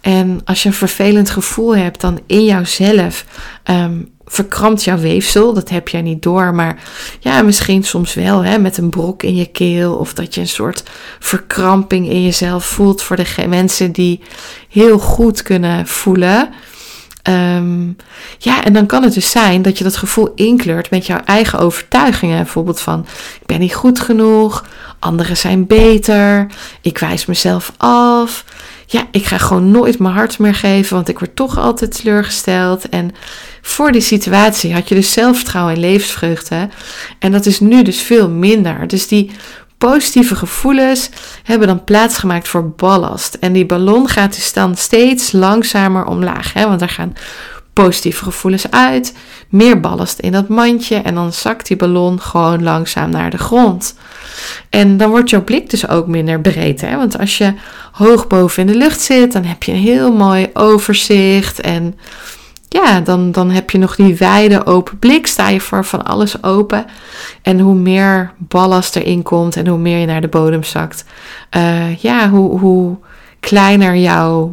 En 0.00 0.40
als 0.44 0.62
je 0.62 0.68
een 0.68 0.74
vervelend 0.74 1.30
gevoel 1.30 1.76
hebt, 1.76 2.00
dan 2.00 2.20
in 2.26 2.44
jouzelf 2.44 3.24
um, 3.64 4.13
verkrampt 4.34 4.84
jouw 4.84 4.98
weefsel. 4.98 5.52
Dat 5.52 5.68
heb 5.68 5.88
jij 5.88 6.02
niet 6.02 6.22
door, 6.22 6.54
maar 6.54 6.82
ja, 7.20 7.42
misschien 7.42 7.84
soms 7.84 8.14
wel 8.14 8.44
hè, 8.44 8.58
met 8.58 8.76
een 8.76 8.90
brok 8.90 9.22
in 9.22 9.36
je 9.36 9.46
keel. 9.46 9.94
Of 9.94 10.14
dat 10.14 10.34
je 10.34 10.40
een 10.40 10.48
soort 10.48 10.82
verkramping 11.18 12.08
in 12.08 12.22
jezelf 12.22 12.64
voelt 12.64 13.02
voor 13.02 13.16
de 13.16 13.46
mensen 13.48 13.92
die 13.92 14.20
heel 14.68 14.98
goed 14.98 15.42
kunnen 15.42 15.86
voelen. 15.86 16.48
Ehm, 17.22 17.86
ja, 18.38 18.64
en 18.64 18.72
dan 18.72 18.86
kan 18.86 19.02
het 19.02 19.14
dus 19.14 19.30
zijn 19.30 19.62
dat 19.62 19.78
je 19.78 19.84
dat 19.84 19.96
gevoel 19.96 20.32
inkleurt 20.34 20.90
met 20.90 21.06
jouw 21.06 21.20
eigen 21.24 21.58
overtuigingen. 21.58 22.36
Bijvoorbeeld 22.36 22.80
van, 22.80 23.06
ik 23.40 23.46
ben 23.46 23.60
niet 23.60 23.74
goed 23.74 24.00
genoeg, 24.00 24.64
anderen 25.04 25.36
zijn 25.36 25.66
beter, 25.66 26.46
ik 26.80 26.98
wijs 26.98 27.26
mezelf 27.26 27.72
af. 27.76 28.44
Ja, 28.86 29.06
ik 29.10 29.24
ga 29.24 29.38
gewoon 29.38 29.70
nooit 29.70 29.98
mijn 29.98 30.14
hart 30.14 30.38
meer 30.38 30.54
geven, 30.54 30.94
want 30.94 31.08
ik 31.08 31.18
word 31.18 31.36
toch 31.36 31.58
altijd 31.58 31.96
teleurgesteld. 31.96 32.88
En 32.88 33.10
voor 33.62 33.92
die 33.92 34.00
situatie 34.00 34.74
had 34.74 34.88
je 34.88 34.94
dus 34.94 35.12
zelfvertrouwen 35.12 35.74
en 35.74 35.80
levensvreugde. 35.80 36.68
En 37.18 37.32
dat 37.32 37.46
is 37.46 37.60
nu 37.60 37.82
dus 37.82 38.00
veel 38.00 38.28
minder. 38.28 38.86
Dus 38.86 39.08
die 39.08 39.30
positieve 39.78 40.34
gevoelens 40.36 41.10
hebben 41.42 41.68
dan 41.68 41.84
plaatsgemaakt 41.84 42.48
voor 42.48 42.70
ballast. 42.70 43.34
En 43.34 43.52
die 43.52 43.66
ballon 43.66 44.08
gaat 44.08 44.34
dus 44.34 44.52
dan 44.52 44.76
steeds 44.76 45.32
langzamer 45.32 46.04
omlaag. 46.04 46.52
Hè? 46.52 46.68
Want 46.68 46.80
er 46.80 46.88
gaan 46.88 47.12
positieve 47.74 48.24
gevoelens 48.24 48.70
uit, 48.70 49.14
meer 49.48 49.80
ballast 49.80 50.18
in 50.18 50.32
dat 50.32 50.48
mandje 50.48 50.96
en 50.96 51.14
dan 51.14 51.32
zakt 51.32 51.66
die 51.66 51.76
ballon 51.76 52.20
gewoon 52.20 52.62
langzaam 52.62 53.10
naar 53.10 53.30
de 53.30 53.38
grond. 53.38 53.94
En 54.70 54.96
dan 54.96 55.10
wordt 55.10 55.30
jouw 55.30 55.44
blik 55.44 55.70
dus 55.70 55.88
ook 55.88 56.06
minder 56.06 56.40
breed. 56.40 56.80
Hè? 56.80 56.96
Want 56.96 57.18
als 57.18 57.38
je 57.38 57.54
hoog 57.92 58.26
boven 58.26 58.66
in 58.66 58.72
de 58.72 58.78
lucht 58.78 59.00
zit, 59.00 59.32
dan 59.32 59.44
heb 59.44 59.62
je 59.62 59.72
een 59.72 59.78
heel 59.78 60.12
mooi 60.12 60.50
overzicht 60.52 61.60
en 61.60 61.94
ja, 62.68 63.00
dan, 63.00 63.32
dan 63.32 63.50
heb 63.50 63.70
je 63.70 63.78
nog 63.78 63.96
die 63.96 64.16
wijde 64.16 64.66
open 64.66 64.98
blik. 64.98 65.26
Sta 65.26 65.48
je 65.48 65.60
voor 65.60 65.84
van 65.84 66.04
alles 66.04 66.42
open. 66.42 66.84
En 67.42 67.60
hoe 67.60 67.74
meer 67.74 68.32
ballast 68.38 68.96
erin 68.96 69.22
komt 69.22 69.56
en 69.56 69.66
hoe 69.66 69.78
meer 69.78 69.98
je 69.98 70.06
naar 70.06 70.20
de 70.20 70.28
bodem 70.28 70.62
zakt, 70.62 71.04
uh, 71.56 71.96
ja, 71.96 72.28
hoe, 72.28 72.58
hoe 72.58 72.96
kleiner 73.40 73.96
jouw 73.96 74.52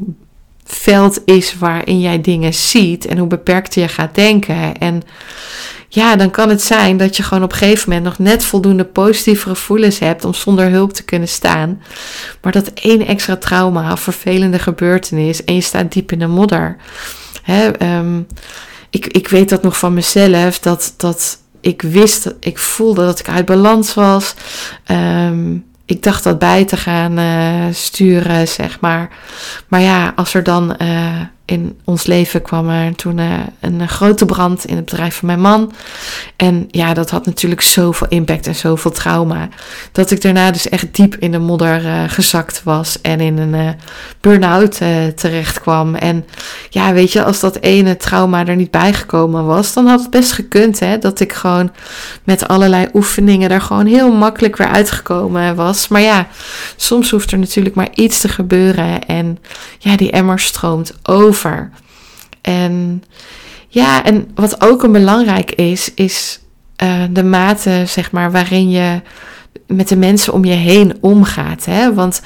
veld 0.72 1.22
is 1.26 1.58
waarin 1.58 2.00
jij 2.00 2.22
dingen 2.22 2.54
ziet 2.54 3.06
en 3.06 3.18
hoe 3.18 3.28
beperkter 3.28 3.82
je 3.82 3.88
gaat 3.88 4.16
denken. 4.16 4.78
En 4.78 5.04
ja, 5.94 6.16
dan 6.16 6.32
kan 6.32 6.50
het 6.50 6.62
zijn 6.62 6.98
dat 6.98 7.18
je 7.18 7.24
gewoon 7.24 7.44
op 7.44 7.52
een 7.52 7.58
gegeven 7.58 7.90
moment 7.90 8.08
nog 8.08 8.28
net 8.28 8.44
voldoende 8.44 8.86
positieve 8.86 9.50
gevoelens 9.50 10.00
hebt 10.00 10.26
om 10.26 10.34
zonder 10.34 10.70
hulp 10.70 10.94
te 10.94 11.04
kunnen 11.04 11.28
staan. 11.28 11.82
Maar 12.42 12.52
dat 12.52 12.72
één 12.74 13.08
extra 13.08 13.38
trauma 13.38 13.92
of 13.92 14.00
vervelende 14.00 14.60
gebeurtenis 14.60 15.44
en 15.44 15.56
je 15.56 15.62
staat 15.62 15.92
diep 15.92 16.12
in 16.12 16.20
de 16.20 16.28
modder. 16.28 16.78
Hè, 17.42 17.98
um, 17.98 18.28
ik, 18.90 19.08
ik 19.08 19.28
weet 19.28 19.50
dat 19.50 19.64
nog 19.64 19.78
van 19.78 19.94
mezelf, 19.94 20.60
dat, 20.60 20.94
dat 20.98 21.38
ik 21.62 21.82
wist, 21.82 22.34
ik 22.40 22.58
voelde 22.58 23.06
dat 23.06 23.20
ik 23.20 23.30
uit 23.30 23.46
balans 23.46 23.94
was. 23.94 24.36
Um, 24.92 25.66
ik 25.92 26.04
dacht 26.04 26.24
dat 26.24 26.40
bij 26.40 26.66
te 26.66 26.78
gaan 26.78 27.20
uh, 27.20 27.66
sturen, 27.72 28.48
zeg 28.48 28.80
maar. 28.80 29.10
Maar 29.68 29.82
ja, 29.82 30.14
als 30.16 30.34
er 30.34 30.44
dan 30.44 30.76
uh, 30.82 31.20
in 31.52 31.80
ons 31.86 32.06
leven 32.06 32.42
kwam 32.42 32.70
er 32.70 32.96
toen 32.96 33.18
uh, 33.18 33.34
een 33.60 33.88
grote 33.88 34.26
brand 34.26 34.66
in 34.66 34.76
het 34.76 34.86
bedrijf 34.86 35.16
van 35.16 35.28
mijn 35.28 35.42
man. 35.42 35.74
En 36.36 36.68
ja, 36.70 36.94
dat 36.94 37.10
had 37.10 37.26
natuurlijk 37.26 37.62
zoveel 37.62 38.08
impact 38.08 38.48
en 38.48 38.56
zoveel 38.56 38.92
trauma. 38.92 39.50
Dat 39.92 40.12
ik 40.12 40.22
daarna 40.22 40.52
dus 40.52 40.70
echt 40.70 40.96
diep 40.96 41.16
in 41.16 41.32
de 41.32 41.40
modder 41.40 41.86
uh, 41.86 42.04
gezakt 42.08 42.64
was 42.64 43.02
en 43.02 43.20
in 43.20 43.38
een 43.38 43.54
uh, 43.54 43.70
burn-out 44.22 44.80
terecht 45.16 45.60
kwam. 45.60 45.96
En 45.96 46.26
ja, 46.70 46.94
weet 46.94 47.12
je, 47.12 47.24
als 47.24 47.40
dat 47.40 47.60
ene 47.60 47.98
trauma 47.98 48.46
er 48.46 48.56
niet 48.56 48.72
bijgekomen 48.72 49.46
was, 49.46 49.74
dan 49.74 49.88
had 49.88 50.00
het 50.00 50.10
best 50.10 50.32
gekund 50.32 50.80
hè, 50.80 50.98
dat 50.98 51.20
ik 51.20 51.34
gewoon 51.34 51.72
met 52.24 52.48
allerlei 52.48 52.88
oefeningen 52.94 53.50
er 53.50 53.62
gewoon 53.62 53.86
heel 53.86 54.12
makkelijk 54.12 54.58
weer 54.58 54.68
uitgekomen 54.68 55.56
was. 55.56 55.88
Maar 55.88 56.02
ja, 56.02 56.28
soms 56.76 57.10
hoeft 57.10 57.32
er 57.32 57.40
natuurlijk 57.40 57.76
maar 57.76 57.90
iets 57.94 58.20
te 58.20 58.28
gebeuren 58.28 59.06
en 59.06 59.38
ja, 59.80 59.96
die 59.96 60.12
emmer 60.12 60.40
stroomt 60.40 60.94
over. 61.04 61.40
En 62.42 63.04
ja, 63.68 64.04
en 64.04 64.32
wat 64.36 64.62
ook 64.62 64.84
een 64.84 64.92
belangrijk 64.92 65.52
is, 65.52 65.94
is 65.94 66.40
uh, 66.84 67.04
de 67.12 67.24
mate, 67.24 67.84
zeg 67.88 68.12
maar, 68.12 68.32
waarin 68.32 68.70
je 68.70 69.02
met 69.68 69.88
de 69.88 69.98
mensen 69.98 70.34
om 70.34 70.46
je 70.46 70.54
heen 70.54 70.98
omgaat. 71.02 71.66
Hè? 71.66 71.94
Want 71.94 72.22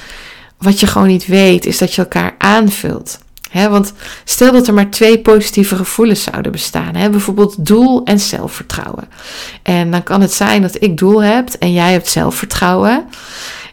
wat 0.58 0.80
je 0.80 0.86
gewoon 0.86 1.08
niet 1.08 1.26
weet, 1.26 1.66
is 1.66 1.78
dat 1.78 1.94
je 1.94 2.02
elkaar 2.02 2.34
aanvult. 2.38 3.18
Hè? 3.50 3.68
Want 3.68 3.92
stel 4.24 4.52
dat 4.52 4.66
er 4.66 4.74
maar 4.74 4.90
twee 4.90 5.18
positieve 5.18 5.76
gevoelens 5.76 6.22
zouden 6.22 6.52
bestaan. 6.52 6.94
Hè? 6.94 7.10
Bijvoorbeeld 7.10 7.66
doel 7.66 8.04
en 8.04 8.20
zelfvertrouwen. 8.20 9.08
En 9.62 9.90
dan 9.90 10.02
kan 10.02 10.20
het 10.20 10.32
zijn 10.32 10.62
dat 10.62 10.82
ik 10.82 10.98
doel 10.98 11.22
heb 11.22 11.48
en 11.48 11.72
jij 11.72 11.92
hebt 11.92 12.08
zelfvertrouwen. 12.08 13.04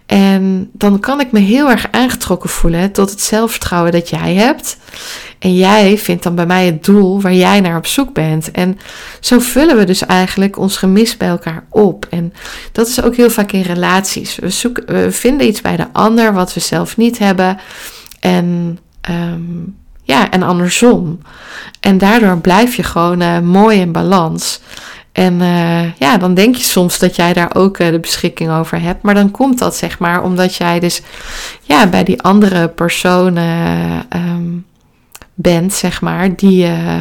En 0.05 0.69
dan 0.73 0.99
kan 0.99 1.19
ik 1.19 1.31
me 1.31 1.39
heel 1.39 1.69
erg 1.69 1.87
aangetrokken 1.91 2.49
voelen 2.49 2.91
tot 2.91 3.09
het 3.09 3.21
zelfvertrouwen 3.21 3.91
dat 3.91 4.09
jij 4.09 4.33
hebt. 4.33 4.77
En 5.43 5.55
jij 5.55 5.97
vindt 5.97 6.23
dan 6.23 6.35
bij 6.35 6.45
mij 6.45 6.65
het 6.65 6.83
doel 6.83 7.21
waar 7.21 7.33
jij 7.33 7.59
naar 7.59 7.77
op 7.77 7.85
zoek 7.85 8.13
bent. 8.13 8.51
En 8.51 8.79
zo 9.19 9.39
vullen 9.39 9.77
we 9.77 9.83
dus 9.83 10.05
eigenlijk 10.05 10.57
ons 10.57 10.77
gemis 10.77 11.17
bij 11.17 11.27
elkaar 11.27 11.63
op. 11.69 12.05
En 12.09 12.33
dat 12.71 12.87
is 12.87 13.01
ook 13.01 13.15
heel 13.15 13.29
vaak 13.29 13.51
in 13.51 13.61
relaties. 13.61 14.35
We, 14.35 14.49
zoeken, 14.49 14.85
we 14.85 15.11
vinden 15.11 15.47
iets 15.47 15.61
bij 15.61 15.75
de 15.75 15.87
ander 15.91 16.33
wat 16.33 16.53
we 16.53 16.59
zelf 16.59 16.97
niet 16.97 17.17
hebben. 17.17 17.57
En 18.19 18.79
ehm, 19.01 19.41
ja, 20.03 20.29
en 20.29 20.43
andersom. 20.43 21.19
En 21.79 21.97
daardoor 21.97 22.37
blijf 22.37 22.75
je 22.75 22.83
gewoon 22.83 23.21
uh, 23.21 23.39
mooi 23.39 23.79
in 23.79 23.91
balans. 23.91 24.61
En 25.11 25.39
uh, 25.39 25.93
ja, 25.93 26.17
dan 26.17 26.33
denk 26.33 26.55
je 26.55 26.63
soms 26.63 26.99
dat 26.99 27.15
jij 27.15 27.33
daar 27.33 27.55
ook 27.55 27.79
uh, 27.79 27.87
de 27.87 27.99
beschikking 27.99 28.51
over 28.51 28.81
hebt. 28.81 29.01
Maar 29.01 29.13
dan 29.13 29.31
komt 29.31 29.59
dat 29.59 29.75
zeg 29.75 29.99
maar 29.99 30.23
omdat 30.23 30.55
jij 30.55 30.79
dus 30.79 31.01
ja, 31.61 31.87
bij 31.87 32.03
die 32.03 32.21
andere 32.21 32.67
personen 32.67 34.05
um, 34.15 34.65
bent, 35.33 35.73
zeg 35.73 36.01
maar, 36.01 36.35
die, 36.35 36.65
uh, 36.65 36.95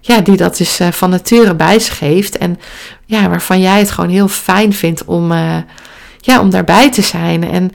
ja, 0.00 0.20
die 0.20 0.36
dat 0.36 0.56
dus 0.56 0.80
van 0.90 1.10
nature 1.10 1.54
bij 1.54 1.78
zich 1.78 1.98
heeft. 1.98 2.38
En 2.38 2.58
ja, 3.04 3.28
waarvan 3.28 3.60
jij 3.60 3.78
het 3.78 3.90
gewoon 3.90 4.10
heel 4.10 4.28
fijn 4.28 4.72
vindt 4.72 5.04
om, 5.04 5.32
ja, 6.20 6.40
om 6.40 6.50
daarbij 6.50 6.90
te 6.90 7.02
zijn. 7.02 7.50
En 7.50 7.72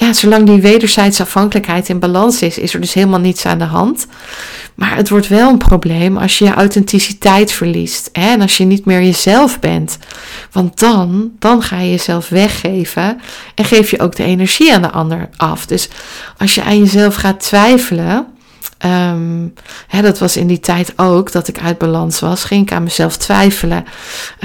ja, 0.00 0.12
zolang 0.12 0.46
die 0.46 0.60
wederzijdse 0.60 1.22
afhankelijkheid 1.22 1.88
in 1.88 1.98
balans 1.98 2.42
is, 2.42 2.58
is 2.58 2.74
er 2.74 2.80
dus 2.80 2.94
helemaal 2.94 3.20
niets 3.20 3.46
aan 3.46 3.58
de 3.58 3.64
hand. 3.64 4.06
Maar 4.74 4.96
het 4.96 5.08
wordt 5.08 5.28
wel 5.28 5.50
een 5.50 5.58
probleem 5.58 6.16
als 6.16 6.38
je 6.38 6.44
je 6.44 6.54
authenticiteit 6.54 7.52
verliest. 7.52 8.08
Hè? 8.12 8.30
En 8.30 8.40
als 8.40 8.56
je 8.56 8.64
niet 8.64 8.84
meer 8.84 9.02
jezelf 9.02 9.58
bent. 9.58 9.98
Want 10.52 10.78
dan, 10.78 11.30
dan 11.38 11.62
ga 11.62 11.78
je 11.78 11.90
jezelf 11.90 12.28
weggeven. 12.28 13.20
En 13.54 13.64
geef 13.64 13.90
je 13.90 14.00
ook 14.00 14.16
de 14.16 14.24
energie 14.24 14.74
aan 14.74 14.82
de 14.82 14.90
ander 14.90 15.28
af. 15.36 15.66
Dus 15.66 15.88
als 16.38 16.54
je 16.54 16.62
aan 16.62 16.78
jezelf 16.78 17.14
gaat 17.14 17.40
twijfelen. 17.40 18.26
Ehm, 18.80 19.48
hè, 19.86 20.02
dat 20.02 20.18
was 20.18 20.36
in 20.36 20.46
die 20.46 20.60
tijd 20.60 20.92
ook 20.96 21.32
dat 21.32 21.48
ik 21.48 21.60
uit 21.60 21.78
balans 21.78 22.20
was. 22.20 22.44
Ging 22.44 22.62
ik 22.62 22.72
aan 22.72 22.82
mezelf 22.82 23.16
twijfelen. 23.16 23.84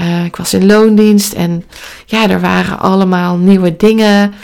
Uh, 0.00 0.24
ik 0.24 0.36
was 0.36 0.54
in 0.54 0.66
loondienst 0.66 1.32
en 1.32 1.64
ja, 2.06 2.28
er 2.28 2.40
waren 2.40 2.78
allemaal 2.78 3.36
nieuwe 3.36 3.76
dingen. 3.76 4.34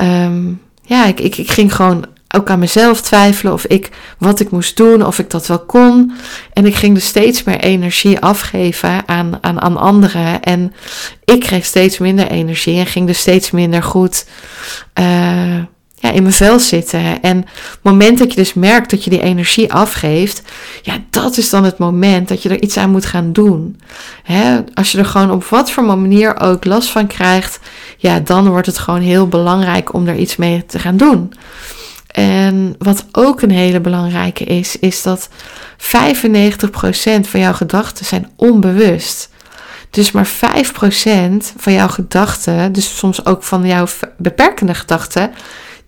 Um, 0.00 0.60
ja, 0.82 1.06
ik, 1.06 1.20
ik, 1.20 1.36
ik 1.36 1.50
ging 1.50 1.74
gewoon 1.74 2.06
ook 2.34 2.50
aan 2.50 2.58
mezelf 2.58 3.00
twijfelen 3.00 3.52
of 3.52 3.64
ik 3.64 3.90
wat 4.18 4.40
ik 4.40 4.50
moest 4.50 4.76
doen, 4.76 5.06
of 5.06 5.18
ik 5.18 5.30
dat 5.30 5.46
wel 5.46 5.64
kon. 5.64 6.12
En 6.52 6.66
ik 6.66 6.74
ging 6.74 6.94
dus 6.94 7.06
steeds 7.06 7.42
meer 7.42 7.60
energie 7.60 8.20
afgeven 8.20 9.08
aan, 9.08 9.38
aan, 9.40 9.60
aan 9.60 9.76
anderen. 9.76 10.42
En 10.42 10.74
ik 11.24 11.40
kreeg 11.40 11.64
steeds 11.64 11.98
minder 11.98 12.26
energie 12.30 12.78
en 12.78 12.86
ging 12.86 13.06
dus 13.06 13.18
steeds 13.18 13.50
minder 13.50 13.82
goed 13.82 14.26
uh, 15.00 15.62
ja, 16.04 16.10
in 16.10 16.22
mijn 16.22 16.34
vel 16.34 16.58
zitten. 16.58 17.22
En 17.22 17.36
het 17.36 17.78
moment 17.82 18.18
dat 18.18 18.30
je 18.30 18.36
dus 18.36 18.54
merkt 18.54 18.90
dat 18.90 19.04
je 19.04 19.10
die 19.10 19.22
energie 19.22 19.72
afgeeft, 19.72 20.42
ja, 20.82 20.98
dat 21.10 21.36
is 21.36 21.50
dan 21.50 21.64
het 21.64 21.78
moment 21.78 22.28
dat 22.28 22.42
je 22.42 22.48
er 22.48 22.62
iets 22.62 22.76
aan 22.76 22.90
moet 22.90 23.06
gaan 23.06 23.32
doen. 23.32 23.80
Hè? 24.22 24.58
Als 24.74 24.92
je 24.92 24.98
er 24.98 25.04
gewoon 25.04 25.30
op 25.30 25.44
wat 25.44 25.70
voor 25.70 25.84
manier 25.84 26.40
ook 26.40 26.64
last 26.64 26.90
van 26.90 27.06
krijgt, 27.06 27.60
ja, 27.96 28.20
dan 28.20 28.48
wordt 28.48 28.66
het 28.66 28.78
gewoon 28.78 29.00
heel 29.00 29.28
belangrijk 29.28 29.92
om 29.92 30.06
er 30.06 30.16
iets 30.16 30.36
mee 30.36 30.66
te 30.66 30.78
gaan 30.78 30.96
doen. 30.96 31.32
En 32.06 32.74
wat 32.78 33.06
ook 33.12 33.42
een 33.42 33.50
hele 33.50 33.80
belangrijke 33.80 34.44
is, 34.44 34.78
is 34.78 35.02
dat 35.02 35.28
95% 35.28 35.34
van 37.20 37.40
jouw 37.40 37.52
gedachten 37.52 38.04
zijn 38.04 38.30
onbewust. 38.36 39.28
Dus 39.90 40.12
maar 40.12 40.28
5% 40.28 40.30
van 41.56 41.72
jouw 41.72 41.88
gedachten, 41.88 42.72
dus 42.72 42.98
soms 42.98 43.26
ook 43.26 43.42
van 43.42 43.66
jouw 43.66 43.86
beperkende 44.16 44.74
gedachten, 44.74 45.30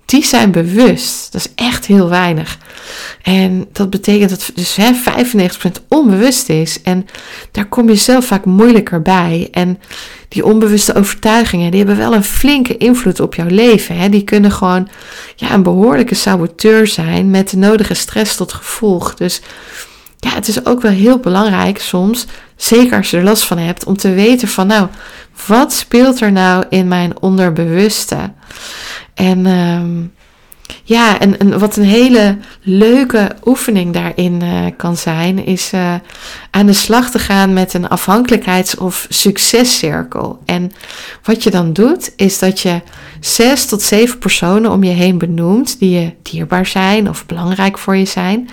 die 0.07 0.25
zijn 0.25 0.51
bewust. 0.51 1.33
Dat 1.33 1.41
is 1.41 1.53
echt 1.55 1.87
heel 1.87 2.09
weinig. 2.09 2.59
En 3.23 3.67
dat 3.73 3.91
betekent 3.91 4.31
dat 4.31 4.51
dus 4.55 4.77
hè, 4.77 4.91
95% 4.93 5.87
onbewust 5.89 6.49
is. 6.49 6.83
En 6.83 7.07
daar 7.51 7.67
kom 7.67 7.89
je 7.89 7.95
zelf 7.95 8.27
vaak 8.27 8.45
moeilijker 8.45 9.03
bij. 9.03 9.49
En 9.51 9.79
die 10.29 10.45
onbewuste 10.45 10.95
overtuigingen, 10.95 11.71
die 11.71 11.81
hebben 11.85 11.99
wel 11.99 12.15
een 12.15 12.25
flinke 12.25 12.77
invloed 12.77 13.21
op 13.21 13.35
jouw 13.35 13.49
leven. 13.49 13.97
Hè. 13.97 14.09
Die 14.09 14.25
kunnen 14.25 14.53
gewoon 14.53 14.89
ja, 15.37 15.53
een 15.53 15.63
behoorlijke 15.63 16.15
saboteur 16.15 16.87
zijn 16.87 17.31
met 17.31 17.51
de 17.51 17.57
nodige 17.57 17.95
stress 17.95 18.37
tot 18.37 18.53
gevolg. 18.53 19.15
Dus 19.15 19.41
ja, 20.19 20.31
het 20.31 20.49
is 20.49 20.67
ook 20.67 20.81
wel 20.81 20.93
heel 20.93 21.19
belangrijk 21.19 21.79
soms, 21.79 22.27
zeker 22.57 22.97
als 22.97 23.11
je 23.11 23.17
er 23.17 23.23
last 23.23 23.45
van 23.45 23.59
hebt, 23.59 23.85
om 23.85 23.97
te 23.97 24.15
weten 24.15 24.49
van 24.49 24.67
nou, 24.67 24.89
wat 25.47 25.73
speelt 25.73 26.21
er 26.21 26.33
nou 26.33 26.65
in 26.69 26.89
mijn 26.89 27.21
onderbewuste? 27.21 28.33
En 29.15 29.47
um, 29.47 30.15
ja, 30.83 31.21
en, 31.21 31.59
wat 31.59 31.77
een 31.77 31.85
hele 31.85 32.39
leuke 32.63 33.37
oefening 33.45 33.93
daarin 33.93 34.43
uh, 34.43 34.67
kan 34.77 34.97
zijn, 34.97 35.47
is 35.47 35.73
uh, 35.73 35.95
aan 36.51 36.67
de 36.67 36.73
slag 36.73 37.11
te 37.11 37.19
gaan 37.19 37.53
met 37.53 37.75
een 37.75 37.89
afhankelijkheids- 37.89 38.77
of 38.77 39.07
succescirkel. 39.09 40.39
En 40.45 40.73
wat 41.23 41.43
je 41.43 41.51
dan 41.51 41.73
doet, 41.73 42.13
is 42.17 42.39
dat 42.39 42.61
je 42.61 42.81
zes 43.21 43.67
tot 43.67 43.83
zeven 43.83 44.19
personen 44.19 44.71
om 44.71 44.85
je 44.85 44.93
heen 44.93 45.19
benoemt 45.19 45.79
die 45.79 46.01
je 46.01 46.13
dierbaar 46.23 46.67
zijn 46.67 47.09
of 47.09 47.27
belangrijk 47.27 47.79
voor 47.79 47.97
je 47.97 48.05
zijn. 48.05 48.51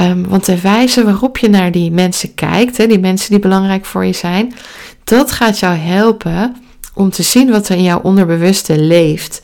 Um, 0.00 0.28
want 0.28 0.44
de 0.44 0.60
wijze 0.60 1.04
waarop 1.04 1.38
je 1.38 1.48
naar 1.48 1.72
die 1.72 1.90
mensen 1.90 2.34
kijkt, 2.34 2.76
hè, 2.76 2.86
die 2.86 2.98
mensen 2.98 3.30
die 3.30 3.38
belangrijk 3.38 3.84
voor 3.84 4.04
je 4.04 4.12
zijn, 4.12 4.54
dat 5.04 5.32
gaat 5.32 5.58
jou 5.58 5.76
helpen 5.76 6.56
om 6.94 7.10
te 7.10 7.22
zien 7.22 7.50
wat 7.50 7.68
er 7.68 7.76
in 7.76 7.82
jouw 7.82 8.00
onderbewuste 8.00 8.78
leeft. 8.78 9.42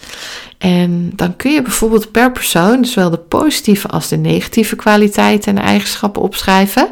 En 0.59 1.13
dan 1.17 1.37
kun 1.37 1.53
je 1.53 1.63
bijvoorbeeld 1.63 2.11
per 2.11 2.33
persoon 2.33 2.85
zowel 2.85 3.11
de 3.11 3.19
positieve 3.19 3.89
als 3.89 4.09
de 4.09 4.17
negatieve 4.17 4.77
kwaliteiten 4.77 5.57
en 5.57 5.63
eigenschappen 5.63 6.23
opschrijven. 6.23 6.89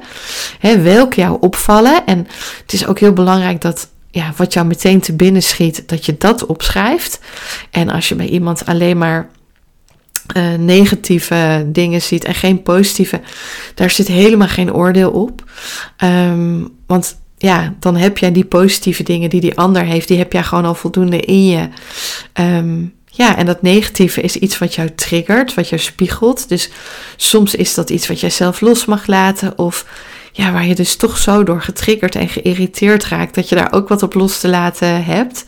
Hè, 0.58 0.80
welke 0.80 1.20
jou 1.20 1.36
opvallen. 1.40 2.06
En 2.06 2.26
het 2.62 2.72
is 2.72 2.86
ook 2.86 2.98
heel 2.98 3.12
belangrijk 3.12 3.60
dat 3.60 3.88
ja, 4.10 4.32
wat 4.36 4.52
jou 4.52 4.66
meteen 4.66 5.00
te 5.00 5.12
binnen 5.12 5.42
schiet, 5.42 5.88
dat 5.88 6.06
je 6.06 6.14
dat 6.18 6.46
opschrijft. 6.46 7.20
En 7.70 7.90
als 7.90 8.08
je 8.08 8.14
bij 8.14 8.28
iemand 8.28 8.66
alleen 8.66 8.98
maar 8.98 9.28
uh, 10.36 10.54
negatieve 10.54 11.66
dingen 11.66 12.02
ziet 12.02 12.24
en 12.24 12.34
geen 12.34 12.62
positieve, 12.62 13.20
daar 13.74 13.90
zit 13.90 14.06
helemaal 14.06 14.48
geen 14.48 14.74
oordeel 14.74 15.10
op. 15.10 15.44
Um, 16.04 16.68
want 16.86 17.18
ja, 17.38 17.74
dan 17.78 17.96
heb 17.96 18.18
jij 18.18 18.32
die 18.32 18.44
positieve 18.44 19.02
dingen 19.02 19.30
die 19.30 19.40
die 19.40 19.58
ander 19.58 19.82
heeft, 19.84 20.08
die 20.08 20.18
heb 20.18 20.32
jij 20.32 20.42
gewoon 20.42 20.64
al 20.64 20.74
voldoende 20.74 21.20
in 21.20 21.46
je. 21.46 21.68
Um, 22.40 22.94
ja, 23.06 23.36
en 23.36 23.46
dat 23.46 23.62
negatieve 23.62 24.20
is 24.20 24.36
iets 24.36 24.58
wat 24.58 24.74
jou 24.74 24.90
triggert, 24.94 25.54
wat 25.54 25.68
jou 25.68 25.80
spiegelt. 25.80 26.48
Dus 26.48 26.70
soms 27.16 27.54
is 27.54 27.74
dat 27.74 27.90
iets 27.90 28.08
wat 28.08 28.20
jij 28.20 28.30
zelf 28.30 28.60
los 28.60 28.84
mag 28.84 29.06
laten. 29.06 29.58
Of 29.58 29.86
ja, 30.32 30.52
waar 30.52 30.66
je 30.66 30.74
dus 30.74 30.96
toch 30.96 31.18
zo 31.18 31.42
door 31.42 31.62
getriggerd 31.62 32.14
en 32.14 32.28
geïrriteerd 32.28 33.04
raakt, 33.04 33.34
dat 33.34 33.48
je 33.48 33.54
daar 33.54 33.72
ook 33.72 33.88
wat 33.88 34.02
op 34.02 34.14
los 34.14 34.40
te 34.40 34.48
laten 34.48 35.04
hebt. 35.04 35.44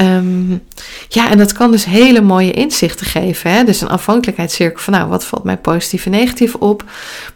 Um, 0.00 0.62
ja, 1.08 1.30
en 1.30 1.38
dat 1.38 1.52
kan 1.52 1.70
dus 1.70 1.84
hele 1.84 2.20
mooie 2.20 2.52
inzichten 2.52 3.06
geven. 3.06 3.50
Hè? 3.50 3.64
Dus 3.64 3.80
een 3.80 3.88
afhankelijkheidscirkel 3.88 4.82
van, 4.82 4.92
nou, 4.92 5.08
wat 5.08 5.24
valt 5.24 5.44
mij 5.44 5.56
positief 5.56 6.04
en 6.04 6.10
negatief 6.10 6.54
op? 6.54 6.84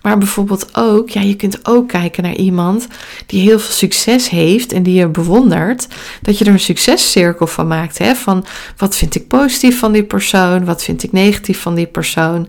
Maar 0.03 0.19
bijvoorbeeld 0.19 0.69
ook, 0.73 1.11
ja, 1.11 1.21
je 1.21 1.35
kunt 1.35 1.67
ook 1.67 1.89
kijken 1.89 2.23
naar 2.23 2.35
iemand 2.35 2.87
die 3.27 3.41
heel 3.41 3.59
veel 3.59 3.75
succes 3.75 4.29
heeft 4.29 4.73
en 4.73 4.83
die 4.83 4.95
je 4.95 5.09
bewondert. 5.09 5.89
Dat 6.23 6.39
je 6.39 6.45
er 6.45 6.53
een 6.53 6.61
succescirkel 6.61 7.47
van 7.47 7.67
maakt. 7.67 7.99
Hè? 7.99 8.15
Van, 8.15 8.45
wat 8.77 8.97
vind 8.97 9.15
ik 9.15 9.29
positief 9.29 9.79
van 9.79 9.93
die 9.93 10.05
persoon? 10.05 10.65
Wat 10.65 10.83
vind 10.83 11.03
ik 11.03 11.13
negatief 11.13 11.61
van 11.61 11.75
die 11.75 11.87
persoon? 11.87 12.49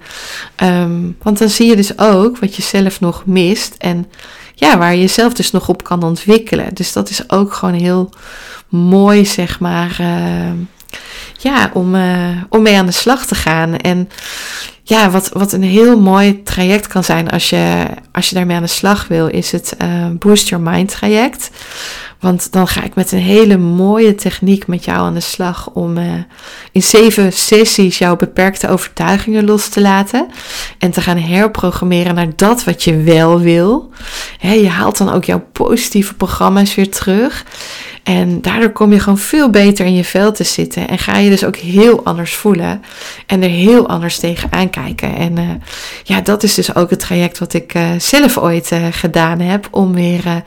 Um, 0.63 1.17
want 1.21 1.37
dan 1.37 1.49
zie 1.49 1.69
je 1.69 1.75
dus 1.75 1.99
ook 1.99 2.37
wat 2.37 2.55
je 2.55 2.61
zelf 2.61 2.99
nog 2.99 3.25
mist 3.25 3.75
en 3.77 4.07
ja, 4.53 4.77
waar 4.77 4.93
je 4.93 4.99
jezelf 4.99 5.33
dus 5.33 5.51
nog 5.51 5.69
op 5.69 5.83
kan 5.83 6.03
ontwikkelen. 6.03 6.73
Dus 6.73 6.93
dat 6.93 7.09
is 7.09 7.29
ook 7.29 7.53
gewoon 7.53 7.73
heel 7.73 8.09
mooi, 8.71 9.25
zeg 9.25 9.59
maar. 9.59 9.97
Uh, 10.01 10.51
ja, 11.37 11.69
om, 11.73 11.95
uh, 11.95 12.29
om 12.49 12.61
mee 12.61 12.77
aan 12.77 12.85
de 12.85 12.91
slag 12.91 13.25
te 13.25 13.35
gaan. 13.35 13.77
En 13.77 14.09
ja, 14.83 15.09
wat, 15.09 15.29
wat 15.33 15.53
een 15.53 15.63
heel 15.63 15.99
mooi 15.99 16.43
traject 16.43 16.87
kan 16.87 17.03
zijn 17.03 17.29
als 17.29 17.49
je, 17.49 17.85
als 18.11 18.29
je 18.29 18.35
daarmee 18.35 18.55
aan 18.55 18.61
de 18.61 18.67
slag 18.67 19.07
wil, 19.07 19.27
is 19.27 19.51
het 19.51 19.75
uh, 19.81 20.07
Boost 20.19 20.49
Your 20.49 20.63
Mind 20.69 20.91
traject. 20.91 21.51
Want 22.19 22.51
dan 22.51 22.67
ga 22.67 22.83
ik 22.83 22.95
met 22.95 23.11
een 23.11 23.19
hele 23.19 23.57
mooie 23.57 24.15
techniek 24.15 24.67
met 24.67 24.85
jou 24.85 24.97
aan 24.97 25.13
de 25.13 25.19
slag 25.19 25.69
om 25.73 25.97
in 26.71 26.83
zeven 26.83 27.33
sessies 27.33 27.97
jouw 27.97 28.15
beperkte 28.15 28.69
overtuigingen 28.69 29.45
los 29.45 29.67
te 29.67 29.81
laten. 29.81 30.27
En 30.77 30.91
te 30.91 31.01
gaan 31.01 31.17
herprogrammeren 31.17 32.15
naar 32.15 32.35
dat 32.35 32.63
wat 32.63 32.83
je 32.83 32.97
wel 32.97 33.39
wil. 33.39 33.91
je 34.39 34.69
haalt 34.69 34.97
dan 34.97 35.11
ook 35.11 35.23
jouw 35.23 35.45
positieve 35.51 36.13
programma's 36.13 36.75
weer 36.75 36.91
terug. 36.91 37.45
En 38.03 38.41
daardoor 38.41 38.69
kom 38.69 38.93
je 38.93 38.99
gewoon 38.99 39.17
veel 39.17 39.49
beter 39.49 39.85
in 39.85 39.95
je 39.95 40.03
vel 40.03 40.31
te 40.31 40.43
zitten. 40.43 40.87
En 40.87 40.97
ga 40.97 41.17
je 41.17 41.29
dus 41.29 41.43
ook 41.43 41.55
heel 41.55 42.05
anders 42.05 42.33
voelen. 42.33 42.83
En 43.25 43.43
er 43.43 43.49
heel 43.49 43.87
anders 43.87 44.19
tegenaan 44.19 44.69
kijken. 44.69 45.15
En 45.15 45.37
uh, 45.37 45.49
ja, 46.03 46.21
dat 46.21 46.43
is 46.43 46.53
dus 46.53 46.75
ook 46.75 46.89
het 46.89 46.99
traject 46.99 47.39
wat 47.39 47.53
ik 47.53 47.73
uh, 47.73 47.89
zelf 47.97 48.37
ooit 48.37 48.71
uh, 48.71 48.85
gedaan 48.91 49.39
heb. 49.39 49.67
Om 49.71 49.93
weer 49.93 50.43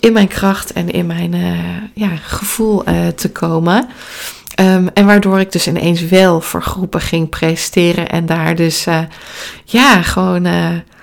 in 0.00 0.12
mijn 0.12 0.28
kracht 0.28 0.72
en 0.72 0.90
in 0.90 1.06
mijn 1.06 1.34
ja, 1.94 2.10
gevoel 2.22 2.82
te 3.14 3.30
komen. 3.32 3.88
Um, 4.60 4.88
en 4.94 5.06
waardoor 5.06 5.40
ik 5.40 5.52
dus 5.52 5.66
ineens 5.66 6.00
wel 6.00 6.40
voor 6.40 6.62
groepen 6.62 7.00
ging 7.00 7.28
presteren. 7.28 8.08
En 8.08 8.26
daar 8.26 8.54
dus 8.54 8.86
ja, 9.64 10.02
gewoon 10.02 10.46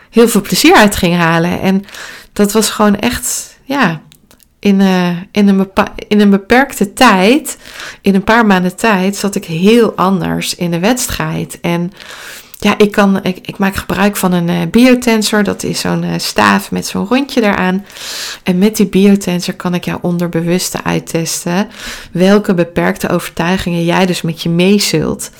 heel 0.09 0.27
veel 0.27 0.41
plezier 0.41 0.75
uit 0.75 0.95
ging 0.95 1.15
halen. 1.15 1.61
En 1.61 1.83
dat 2.33 2.51
was 2.51 2.69
gewoon 2.69 2.99
echt, 2.99 3.57
ja, 3.63 4.01
in, 4.65 4.79
uh, 4.79 5.09
in, 5.31 5.47
een 5.47 5.67
in 6.07 6.19
een 6.21 6.29
beperkte 6.29 6.93
tijd, 6.93 7.57
in 8.01 8.15
een 8.15 8.23
paar 8.23 8.45
maanden 8.45 8.75
tijd, 8.75 9.15
zat 9.15 9.35
ik 9.35 9.45
heel 9.45 9.95
anders 9.95 10.55
in 10.55 10.71
de 10.71 10.79
wedstrijd. 10.79 11.59
En 11.61 11.91
ja, 12.65 12.77
ik, 12.77 12.91
kan, 12.91 13.19
ik, 13.23 13.57
maak 13.57 13.75
gebruik 13.75 14.15
van 14.15 14.31
een 14.31 14.47
uh, 14.47 14.61
biotensor. 14.71 15.43
Dat 15.43 15.63
is 15.63 15.79
zo'n 15.79 16.03
uh, 16.03 16.11
staaf 16.17 16.71
met 16.71 16.87
zo'n 16.87 17.07
rondje 17.07 17.43
eraan. 17.43 17.85
En 18.43 18.57
met 18.57 18.75
die 18.75 18.87
biotensor 18.87 19.53
kan 19.53 19.73
ik 19.73 19.85
jou 19.85 19.99
onderbewuste 20.01 20.83
uittesten. 20.83 21.67
Welke 22.11 22.53
beperkte 22.53 23.09
overtuigingen 23.09 23.85
jij 23.85 24.05
dus 24.05 24.21
met 24.21 24.41
je 24.41 24.49
mee 24.49 24.79
zult. 24.79 25.31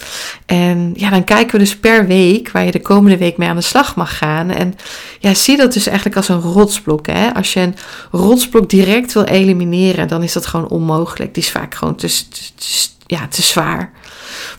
En 0.45 0.93
ja, 0.95 1.09
dan 1.09 1.23
kijken 1.23 1.51
we 1.51 1.57
dus 1.57 1.77
per 1.77 2.07
week 2.07 2.51
waar 2.51 2.65
je 2.65 2.71
de 2.71 2.81
komende 2.81 3.17
week 3.17 3.37
mee 3.37 3.49
aan 3.49 3.55
de 3.55 3.61
slag 3.61 3.95
mag 3.95 4.17
gaan. 4.17 4.49
En 4.49 4.75
ja, 5.19 5.33
zie 5.33 5.57
dat 5.57 5.73
dus 5.73 5.87
eigenlijk 5.87 6.17
als 6.17 6.29
een 6.29 6.41
rotsblok. 6.41 7.07
Hè? 7.07 7.33
Als 7.33 7.53
je 7.53 7.59
een 7.59 7.75
rotsblok 8.11 8.69
direct 8.69 9.13
wil 9.13 9.23
elimineren, 9.23 10.07
dan 10.07 10.23
is 10.23 10.33
dat 10.33 10.45
gewoon 10.45 10.69
onmogelijk. 10.69 11.33
Die 11.33 11.43
is 11.43 11.51
vaak 11.51 11.75
gewoon 11.75 11.95
te 11.95 12.23
ja, 13.07 13.27
te 13.27 13.41
zwaar. 13.41 13.91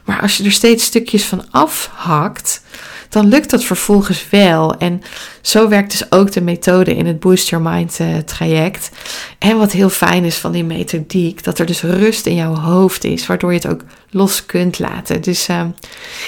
Maar 0.05 0.21
als 0.21 0.37
je 0.37 0.45
er 0.45 0.53
steeds 0.53 0.85
stukjes 0.85 1.25
van 1.25 1.45
afhakt, 1.51 2.63
dan 3.09 3.29
lukt 3.29 3.51
dat 3.51 3.65
vervolgens 3.65 4.27
wel. 4.31 4.77
En 4.77 5.03
zo 5.41 5.69
werkt 5.69 5.91
dus 5.91 6.13
ook 6.13 6.33
de 6.33 6.41
methode 6.41 6.95
in 6.95 7.07
het 7.07 7.21
Boost 7.21 7.49
Your 7.49 7.71
Mind 7.71 7.99
uh, 8.01 8.17
traject. 8.17 8.91
En 9.39 9.59
wat 9.59 9.73
heel 9.73 9.89
fijn 9.89 10.25
is 10.25 10.37
van 10.37 10.53
die 10.53 10.65
methodiek, 10.65 11.45
dat 11.45 11.59
er 11.59 11.67
dus 11.67 11.83
rust 11.83 12.27
in 12.27 12.35
jouw 12.35 12.55
hoofd 12.55 13.05
is, 13.05 13.27
waardoor 13.27 13.53
je 13.53 13.59
het 13.59 13.69
ook 13.69 13.81
los 14.11 14.47
kunt 14.47 14.79
laten. 14.79 15.21
Dus 15.21 15.49
uh, 15.49 15.63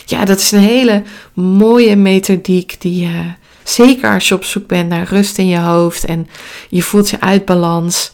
ja, 0.04 0.24
dat 0.24 0.38
is 0.38 0.50
een 0.50 0.60
hele 0.60 1.02
mooie 1.34 1.96
methodiek 1.96 2.76
die 2.78 3.06
uh, 3.06 3.20
zeker 3.64 4.12
als 4.12 4.28
je 4.28 4.34
op 4.34 4.44
zoek 4.44 4.66
bent 4.66 4.88
naar 4.88 5.08
rust 5.08 5.38
in 5.38 5.46
je 5.46 5.58
hoofd 5.58 6.04
en 6.04 6.28
je 6.68 6.82
voelt 6.82 7.10
je 7.10 7.20
uit 7.20 7.44
balans. 7.44 8.12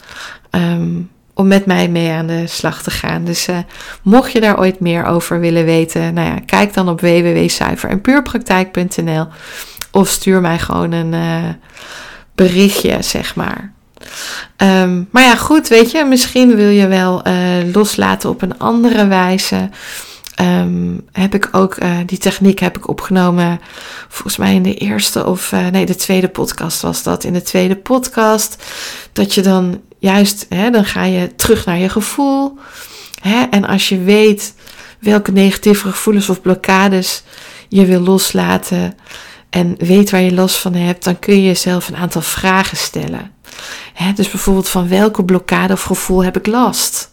Um, 0.50 1.10
om 1.35 1.47
met 1.47 1.66
mij 1.66 1.88
mee 1.88 2.11
aan 2.11 2.27
de 2.27 2.47
slag 2.47 2.83
te 2.83 2.90
gaan. 2.90 3.25
Dus 3.25 3.49
uh, 3.49 3.59
mocht 4.03 4.33
je 4.33 4.40
daar 4.40 4.59
ooit 4.59 4.81
meer 4.81 5.05
over 5.05 5.40
willen 5.40 5.64
weten, 5.64 6.14
nou 6.14 6.29
ja, 6.29 6.38
kijk 6.47 6.75
dan 6.75 6.88
op 6.88 7.01
www.zuiverenpuurpraktijk.nl 7.01 9.27
of 9.90 10.09
stuur 10.09 10.40
mij 10.40 10.59
gewoon 10.59 10.92
een 10.92 11.12
uh, 11.12 11.49
berichtje, 12.35 13.03
zeg 13.03 13.35
maar. 13.35 13.73
Um, 14.57 15.09
maar 15.11 15.23
ja, 15.23 15.37
goed, 15.37 15.68
weet 15.68 15.90
je, 15.90 16.05
misschien 16.05 16.57
wil 16.57 16.68
je 16.68 16.87
wel 16.87 17.27
uh, 17.27 17.35
loslaten 17.73 18.31
op 18.31 18.42
een 18.42 18.59
andere 18.59 19.07
wijze. 19.07 19.70
Um, 20.40 21.07
heb 21.12 21.35
ik 21.35 21.49
ook 21.53 21.77
die 22.07 22.18
techniek 22.18 22.59
heb 22.59 22.77
ik 22.77 22.88
opgenomen. 22.88 23.61
Volgens 24.09 24.37
mij 24.37 24.55
in 24.55 24.62
de 24.62 24.75
eerste 24.75 25.27
of 25.27 25.53
nee, 25.70 25.87
de 25.87 25.94
tweede 25.94 26.29
podcast 26.29 26.83
was 26.83 27.03
dat. 27.03 27.25
In 27.25 27.33
de 27.33 27.42
tweede 27.42 27.77
podcast. 27.77 28.64
Dat 29.12 29.35
je 29.35 29.40
dan 29.40 29.81
juist, 30.04 30.46
hè, 30.48 30.70
dan 30.70 30.84
ga 30.84 31.04
je 31.04 31.34
terug 31.34 31.64
naar 31.64 31.78
je 31.78 31.88
gevoel. 31.88 32.58
Hè, 33.20 33.42
en 33.50 33.64
als 33.64 33.88
je 33.88 33.98
weet 33.98 34.54
welke 35.00 35.32
negatieve 35.32 35.88
gevoelens 35.88 36.28
of 36.28 36.40
blokkades 36.40 37.22
je 37.68 37.86
wil 37.86 38.00
loslaten. 38.00 38.94
En 39.50 39.74
weet 39.78 40.10
waar 40.10 40.20
je 40.20 40.34
last 40.34 40.56
van 40.56 40.74
hebt, 40.74 41.04
dan 41.04 41.18
kun 41.18 41.34
je 41.34 41.42
jezelf 41.42 41.88
een 41.88 41.96
aantal 41.96 42.20
vragen 42.22 42.76
stellen. 42.76 43.32
Hè, 43.94 44.12
dus 44.12 44.30
bijvoorbeeld 44.30 44.68
van 44.68 44.88
welke 44.88 45.24
blokkade 45.24 45.72
of 45.72 45.82
gevoel 45.82 46.24
heb 46.24 46.36
ik 46.36 46.46
last? 46.46 47.12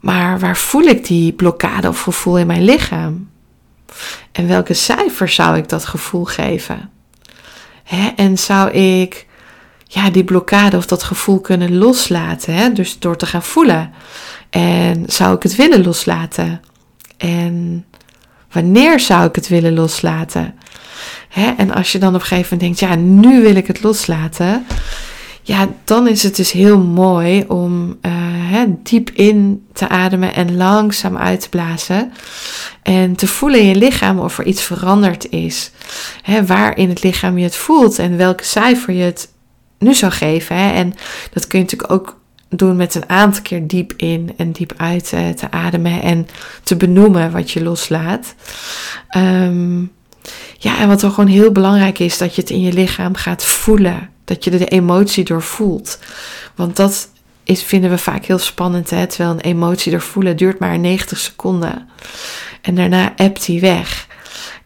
Maar 0.00 0.38
waar 0.38 0.56
voel 0.56 0.82
ik 0.82 1.06
die 1.06 1.32
blokkade 1.32 1.88
of 1.88 2.00
gevoel 2.00 2.38
in 2.38 2.46
mijn 2.46 2.64
lichaam? 2.64 3.30
En 4.32 4.48
welke 4.48 4.74
cijfer 4.74 5.28
zou 5.28 5.56
ik 5.56 5.68
dat 5.68 5.84
gevoel 5.84 6.24
geven? 6.24 6.90
Hè? 7.84 8.08
En 8.16 8.38
zou 8.38 8.70
ik 8.70 9.26
ja, 9.90 10.10
die 10.10 10.24
blokkade 10.24 10.76
of 10.76 10.86
dat 10.86 11.02
gevoel 11.02 11.40
kunnen 11.40 11.78
loslaten? 11.78 12.54
Hè? 12.54 12.72
Dus 12.72 12.98
door 12.98 13.16
te 13.16 13.26
gaan 13.26 13.42
voelen. 13.42 13.90
En 14.50 15.04
zou 15.06 15.36
ik 15.36 15.42
het 15.42 15.56
willen 15.56 15.84
loslaten? 15.84 16.60
En 17.16 17.84
wanneer 18.52 19.00
zou 19.00 19.28
ik 19.28 19.34
het 19.34 19.48
willen 19.48 19.74
loslaten? 19.74 20.54
Hè? 21.28 21.50
En 21.56 21.70
als 21.70 21.92
je 21.92 21.98
dan 21.98 22.14
op 22.14 22.20
een 22.20 22.26
gegeven 22.26 22.56
moment 22.56 22.78
denkt, 22.78 22.92
ja, 22.92 23.00
nu 23.00 23.42
wil 23.42 23.54
ik 23.54 23.66
het 23.66 23.82
loslaten 23.82 24.66
ja, 25.48 25.68
dan 25.84 26.08
is 26.08 26.22
het 26.22 26.36
dus 26.36 26.52
heel 26.52 26.78
mooi 26.78 27.44
om 27.46 27.88
uh, 27.88 28.12
hè, 28.50 28.64
diep 28.82 29.10
in 29.10 29.66
te 29.72 29.88
ademen 29.88 30.34
en 30.34 30.56
langzaam 30.56 31.16
uit 31.16 31.40
te 31.40 31.48
blazen. 31.48 32.12
En 32.82 33.16
te 33.16 33.26
voelen 33.26 33.60
in 33.60 33.66
je 33.66 33.74
lichaam 33.74 34.18
of 34.18 34.38
er 34.38 34.44
iets 34.44 34.62
veranderd 34.62 35.30
is. 35.30 35.70
Hè, 36.22 36.46
waar 36.46 36.76
in 36.76 36.88
het 36.88 37.02
lichaam 37.02 37.38
je 37.38 37.44
het 37.44 37.56
voelt 37.56 37.98
en 37.98 38.16
welke 38.16 38.44
cijfer 38.44 38.94
je 38.94 39.02
het 39.02 39.28
nu 39.78 39.94
zou 39.94 40.12
geven. 40.12 40.56
En 40.56 40.94
dat 41.32 41.46
kun 41.46 41.58
je 41.58 41.64
natuurlijk 41.64 41.92
ook 41.92 42.16
doen 42.48 42.76
met 42.76 42.94
een 42.94 43.08
aantal 43.08 43.42
keer 43.42 43.66
diep 43.66 43.92
in 43.96 44.34
en 44.36 44.52
diep 44.52 44.74
uit 44.76 45.12
uh, 45.14 45.28
te 45.28 45.50
ademen 45.50 46.02
en 46.02 46.28
te 46.62 46.76
benoemen 46.76 47.32
wat 47.32 47.50
je 47.50 47.62
loslaat. 47.62 48.34
Um, 49.16 49.92
ja, 50.58 50.78
en 50.78 50.88
wat 50.88 51.02
er 51.02 51.10
gewoon 51.10 51.30
heel 51.30 51.52
belangrijk 51.52 51.98
is, 51.98 52.18
dat 52.18 52.34
je 52.34 52.40
het 52.40 52.50
in 52.50 52.60
je 52.60 52.72
lichaam 52.72 53.14
gaat 53.14 53.44
voelen. 53.44 54.10
Dat 54.24 54.44
je 54.44 54.50
de 54.50 54.68
emotie 54.68 55.24
doorvoelt. 55.24 55.98
Want 56.54 56.76
dat 56.76 57.08
is, 57.44 57.62
vinden 57.62 57.90
we 57.90 57.98
vaak 57.98 58.24
heel 58.24 58.38
spannend. 58.38 58.90
Hè? 58.90 59.06
Terwijl 59.06 59.30
een 59.30 59.40
emotie 59.40 59.90
doorvoelen 59.90 60.36
duurt 60.36 60.58
maar 60.58 60.78
90 60.78 61.18
seconden. 61.18 61.88
En 62.62 62.74
daarna 62.74 63.12
appt 63.16 63.46
die 63.46 63.60
weg. 63.60 64.06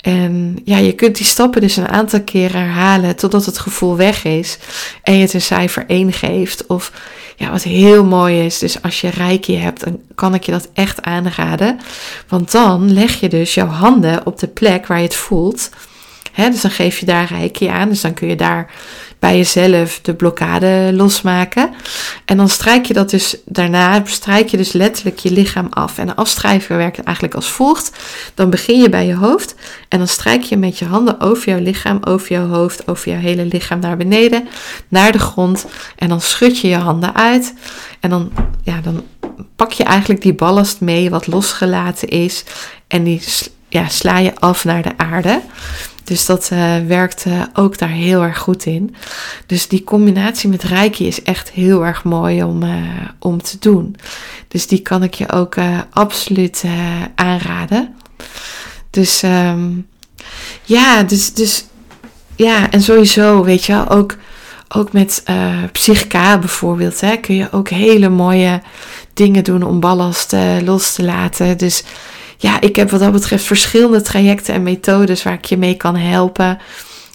En 0.03 0.59
ja, 0.65 0.79
je 0.79 0.93
kunt 0.93 1.17
die 1.17 1.27
stappen 1.27 1.61
dus 1.61 1.77
een 1.77 1.89
aantal 1.89 2.23
keer 2.23 2.53
herhalen 2.53 3.17
totdat 3.17 3.47
het 3.47 3.59
gevoel 3.59 3.97
weg 3.97 4.25
is 4.25 4.59
en 5.03 5.15
je 5.15 5.21
het 5.21 5.35
een 5.35 5.41
cijfer 5.41 5.85
1 5.87 6.13
geeft. 6.13 6.67
Of 6.67 6.93
ja, 7.37 7.51
wat 7.51 7.63
heel 7.63 8.05
mooi 8.05 8.45
is, 8.45 8.59
dus 8.59 8.83
als 8.83 9.01
je 9.01 9.09
reiki 9.09 9.57
hebt, 9.57 9.85
dan 9.85 10.01
kan 10.15 10.35
ik 10.35 10.45
je 10.45 10.53
dat 10.53 10.69
echt 10.75 11.03
aanraden. 11.03 11.81
Want 12.29 12.53
dan 12.53 12.93
leg 12.93 13.21
je 13.21 13.29
dus 13.29 13.55
jouw 13.55 13.67
handen 13.67 14.27
op 14.27 14.39
de 14.39 14.49
plek 14.49 14.87
waar 14.87 14.99
je 14.99 15.05
het 15.05 15.15
voelt. 15.15 15.71
He, 16.33 16.51
dus 16.51 16.61
dan 16.61 16.71
geef 16.71 16.99
je 16.99 17.07
daar 17.07 17.27
reiki 17.27 17.67
aan. 17.67 17.89
Dus 17.89 18.01
dan 18.01 18.15
kun 18.15 18.29
je 18.29 18.37
daar 18.37 18.71
bij 19.23 19.37
jezelf 19.37 20.01
de 20.01 20.15
blokkade 20.15 20.91
losmaken. 20.95 21.71
En 22.25 22.37
dan 22.37 22.49
strijk 22.49 22.87
je 22.87 22.95
dat 22.95 23.11
dus 23.11 23.37
daarna, 23.45 24.03
strijk 24.05 24.49
je 24.49 24.57
dus 24.57 24.73
letterlijk 24.73 25.19
je 25.19 25.31
lichaam 25.31 25.67
af. 25.71 25.99
En 25.99 26.07
de 26.07 26.17
afstrijven 26.17 26.77
werkt 26.77 27.03
eigenlijk 27.03 27.35
als 27.35 27.49
volgt. 27.49 27.93
Dan 28.35 28.51
begin 28.51 28.81
je 28.81 28.89
bij 28.89 29.07
je 29.07 29.15
hoofd 29.15 29.55
en 29.89 29.99
dan 29.99 30.09
strijk 30.09 30.43
je 30.43 30.57
met 30.57 30.79
je 30.79 30.85
handen 30.85 31.21
over 31.21 31.49
jouw 31.49 31.59
lichaam, 31.59 31.99
over 32.05 32.33
jouw 32.33 32.47
hoofd, 32.47 32.89
over 32.89 33.11
jouw 33.11 33.21
hele 33.21 33.45
lichaam 33.45 33.79
naar 33.79 33.97
beneden, 33.97 34.49
naar 34.89 35.13
de 35.13 35.19
grond. 35.19 35.67
En 35.97 36.09
dan 36.09 36.21
schud 36.21 36.59
je 36.59 36.69
je 36.69 36.77
handen 36.77 37.15
uit. 37.15 37.55
En 38.01 38.11
dan, 38.11 38.33
ja, 38.63 38.81
dan 38.81 39.05
pak 39.57 39.73
je 39.73 39.85
eigenlijk 39.85 40.23
die 40.23 40.35
ballast 40.35 40.81
mee 40.81 41.11
wat 41.11 41.27
losgelaten 41.27 42.09
is. 42.09 42.45
En 42.87 43.05
die 43.05 43.23
ja, 43.69 43.89
sla 43.89 44.19
je 44.19 44.35
af 44.35 44.65
naar 44.65 44.83
de 44.83 44.93
aarde. 44.97 45.41
Dus 46.05 46.27
dat 46.27 46.51
uh, 46.53 46.77
werkt 46.87 47.25
ook 47.55 47.79
daar 47.79 47.89
heel 47.89 48.23
erg 48.23 48.39
goed 48.39 48.65
in. 48.65 48.95
Dus 49.47 49.69
die 49.69 49.85
combinatie 49.85 50.49
met 50.49 50.63
Reiki 50.63 51.07
is 51.07 51.23
echt 51.23 51.51
heel 51.51 51.87
erg 51.87 52.05
mooi 52.05 52.43
om, 52.43 52.63
uh, 52.63 52.75
om 53.19 53.43
te 53.43 53.57
doen. 53.59 53.97
Dus 54.49 54.67
die 54.67 54.79
kan 54.79 55.03
ik 55.03 55.15
je 55.15 55.33
ook 55.33 55.55
absoluut 55.91 56.65
aanraden. 57.15 57.95
Dus 58.91 59.23
um, 59.23 59.87
ja, 60.63 61.03
dus, 61.03 61.35
dus 61.35 61.65
ja, 62.37 62.71
en 62.71 62.83
sowieso, 62.83 63.45
weet 63.45 63.65
je 63.65 63.89
ook, 63.89 64.17
ook 64.69 64.93
met 64.93 65.25
Psychica 65.73 66.39
bijvoorbeeld, 66.39 67.01
hè, 67.01 67.17
kun 67.17 67.35
je 67.35 67.53
ook 67.53 67.69
hele 67.69 68.09
mooie 68.09 68.63
dingen 69.15 69.45
doen 69.45 69.63
om 69.63 69.81
ballast 69.81 70.35
los 70.65 70.93
te 70.93 71.05
laten. 71.05 71.59
Dus 71.59 71.85
ja, 72.43 72.61
ik 72.61 72.77
heb 72.77 72.91
wat 72.91 73.01
dat 73.01 73.13
betreft 73.13 73.45
verschillende 73.45 74.01
trajecten 74.01 74.55
en 74.55 74.63
methodes 74.63 75.23
waar 75.23 75.33
ik 75.33 75.45
je 75.45 75.57
mee 75.57 75.75
kan 75.75 75.97
helpen. 75.97 76.59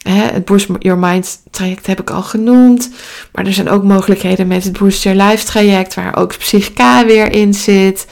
het 0.09 0.45
Boost 0.45 0.67
Your 0.79 0.99
Mind 0.99 1.41
traject 1.51 1.87
heb 1.87 1.99
ik 1.99 2.09
al 2.09 2.21
genoemd. 2.21 2.89
Maar 3.31 3.45
er 3.45 3.53
zijn 3.53 3.69
ook 3.69 3.83
mogelijkheden 3.83 4.47
met 4.47 4.63
het 4.63 4.77
Boost 4.77 5.03
Your 5.03 5.23
Life 5.23 5.45
traject, 5.45 5.93
waar 5.93 6.15
ook 6.15 6.37
Psychica 6.37 7.05
weer 7.05 7.31
in 7.31 7.53
zit. 7.53 8.07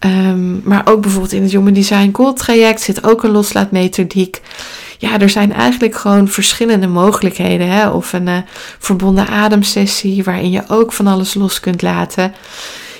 Um, 0.00 0.60
maar 0.64 0.82
ook 0.84 1.00
bijvoorbeeld 1.00 1.32
in 1.32 1.42
het 1.42 1.52
Human 1.52 1.72
Design 1.72 2.10
Gold 2.12 2.36
traject 2.36 2.80
zit 2.80 3.04
ook 3.04 3.22
een 3.22 3.30
loslaatmethodiek. 3.30 4.40
Ja, 4.98 5.18
er 5.18 5.30
zijn 5.30 5.52
eigenlijk 5.52 5.94
gewoon 5.94 6.28
verschillende 6.28 6.86
mogelijkheden. 6.86 7.94
Of 7.94 8.12
een 8.12 8.28
uh, 8.28 8.36
verbonden 8.78 9.28
ademsessie, 9.28 10.24
waarin 10.24 10.50
je 10.50 10.62
ook 10.68 10.92
van 10.92 11.06
alles 11.06 11.34
los 11.34 11.60
kunt 11.60 11.82
laten. 11.82 12.34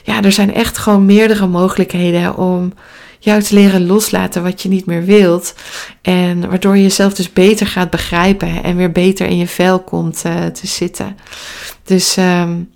Ja, 0.02 0.22
er 0.22 0.32
zijn 0.32 0.54
echt 0.54 0.78
gewoon 0.78 1.06
meerdere 1.06 1.46
mogelijkheden 1.46 2.36
om 2.36 2.72
jou 3.24 3.42
te 3.42 3.54
leren 3.54 3.86
loslaten 3.86 4.42
wat 4.42 4.62
je 4.62 4.68
niet 4.68 4.86
meer 4.86 5.04
wilt. 5.04 5.54
En 6.02 6.48
waardoor 6.48 6.76
je 6.76 6.82
jezelf 6.82 7.14
dus 7.14 7.32
beter 7.32 7.66
gaat 7.66 7.90
begrijpen 7.90 8.62
en 8.62 8.76
weer 8.76 8.92
beter 8.92 9.26
in 9.26 9.36
je 9.36 9.46
vel 9.46 9.80
komt 9.80 10.22
uh, 10.26 10.44
te 10.46 10.66
zitten. 10.66 11.16
Dus 11.84 12.16
um, 12.16 12.70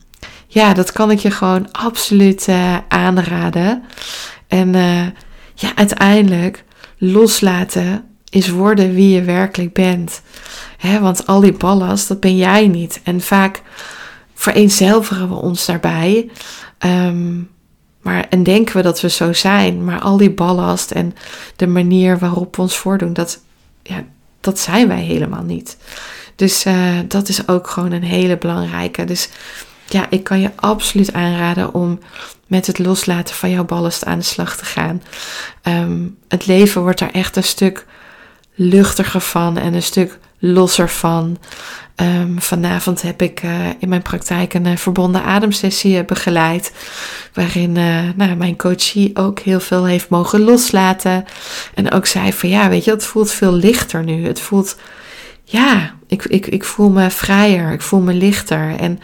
ja, 0.46 0.74
dat 0.74 0.92
kan 0.92 1.10
ik 1.10 1.18
je 1.18 1.30
gewoon 1.30 1.72
absoluut 1.72 2.46
uh, 2.48 2.76
aanraden. 2.88 3.82
En 4.48 4.74
uh, 4.74 5.06
ja, 5.54 5.72
uiteindelijk 5.74 6.64
loslaten 6.98 8.04
is 8.30 8.48
worden 8.48 8.94
wie 8.94 9.14
je 9.14 9.22
werkelijk 9.22 9.72
bent. 9.72 10.22
Want 11.00 11.26
al 11.26 11.40
die 11.40 11.52
ballast, 11.52 12.08
dat 12.08 12.20
ben 12.20 12.36
jij 12.36 12.66
niet. 12.66 13.00
En 13.04 13.20
vaak 13.20 13.62
vereenzelvigen 14.34 15.28
we 15.28 15.34
ons 15.34 15.66
daarbij. 15.66 16.30
Um, 16.86 17.48
maar, 18.06 18.26
en 18.28 18.42
denken 18.42 18.76
we 18.76 18.82
dat 18.82 19.00
we 19.00 19.08
zo 19.08 19.32
zijn. 19.32 19.84
Maar 19.84 20.00
al 20.00 20.16
die 20.16 20.30
ballast 20.30 20.90
en 20.90 21.14
de 21.56 21.66
manier 21.66 22.18
waarop 22.18 22.56
we 22.56 22.62
ons 22.62 22.76
voordoen, 22.76 23.12
dat, 23.12 23.40
ja, 23.82 24.04
dat 24.40 24.58
zijn 24.58 24.88
wij 24.88 25.02
helemaal 25.02 25.42
niet. 25.42 25.76
Dus 26.36 26.66
uh, 26.66 26.98
dat 27.08 27.28
is 27.28 27.48
ook 27.48 27.68
gewoon 27.68 27.92
een 27.92 28.02
hele 28.02 28.38
belangrijke. 28.38 29.04
Dus 29.04 29.28
ja, 29.88 30.06
ik 30.10 30.24
kan 30.24 30.40
je 30.40 30.50
absoluut 30.56 31.12
aanraden 31.12 31.74
om 31.74 31.98
met 32.46 32.66
het 32.66 32.78
loslaten 32.78 33.34
van 33.34 33.50
jouw 33.50 33.64
ballast 33.64 34.04
aan 34.04 34.18
de 34.18 34.24
slag 34.24 34.56
te 34.56 34.64
gaan. 34.64 35.02
Um, 35.62 36.18
het 36.28 36.46
leven 36.46 36.82
wordt 36.82 36.98
daar 36.98 37.10
echt 37.10 37.36
een 37.36 37.44
stuk 37.44 37.86
luchtiger 38.54 39.20
van 39.20 39.58
en 39.58 39.74
een 39.74 39.82
stuk 39.82 40.18
losser 40.38 40.90
van. 40.90 41.38
Ehm, 41.96 42.38
vanavond 42.38 43.02
heb 43.02 43.22
ik 43.22 43.42
uh, 43.42 43.68
in 43.78 43.88
mijn 43.88 44.02
praktijk 44.02 44.54
een 44.54 44.66
uh, 44.66 44.76
verbonden 44.76 45.22
ademsessie 45.22 46.04
begeleid. 46.04 46.72
Waarin 47.32 47.72
nou, 48.16 48.34
mijn 48.34 48.56
coachie 48.56 49.16
ook 49.16 49.38
heel 49.38 49.60
veel 49.60 49.84
heeft 49.84 50.08
mogen 50.08 50.40
loslaten. 50.40 51.24
En 51.74 51.90
ook 51.90 52.06
zei 52.06 52.32
van 52.32 52.48
ja, 52.48 52.68
weet 52.68 52.84
je, 52.84 52.90
het 52.90 53.04
voelt 53.04 53.30
veel 53.30 53.52
lichter 53.52 54.04
nu. 54.04 54.26
Het 54.26 54.40
voelt, 54.40 54.76
ja, 55.44 55.94
ik, 56.06 56.24
ik, 56.24 56.46
ik 56.46 56.64
voel 56.64 56.90
me 56.90 57.10
vrijer. 57.10 57.72
Ik 57.72 57.82
voel 57.82 58.00
me 58.00 58.12
lichter. 58.12 58.76
En 58.78 59.00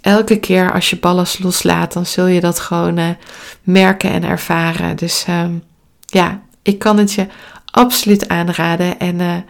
elke 0.00 0.36
keer 0.36 0.72
als 0.72 0.90
je 0.90 0.98
ballast 0.98 1.38
loslaat, 1.38 1.92
dan 1.92 2.06
zul 2.06 2.26
je 2.26 2.40
dat 2.40 2.60
gewoon 2.60 3.16
merken 3.62 4.10
en 4.10 4.24
ervaren. 4.24 4.96
Dus 4.96 5.24
um, 5.28 5.62
ja, 6.06 6.40
ik 6.62 6.78
kan 6.78 6.98
het 6.98 7.12
je 7.12 7.26
absoluut 7.64 8.28
aanraden. 8.28 8.98
En 8.98 9.44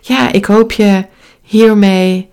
ja, 0.00 0.32
ik 0.32 0.44
hoop 0.44 0.72
je 0.72 1.06
hiermee 1.42 2.30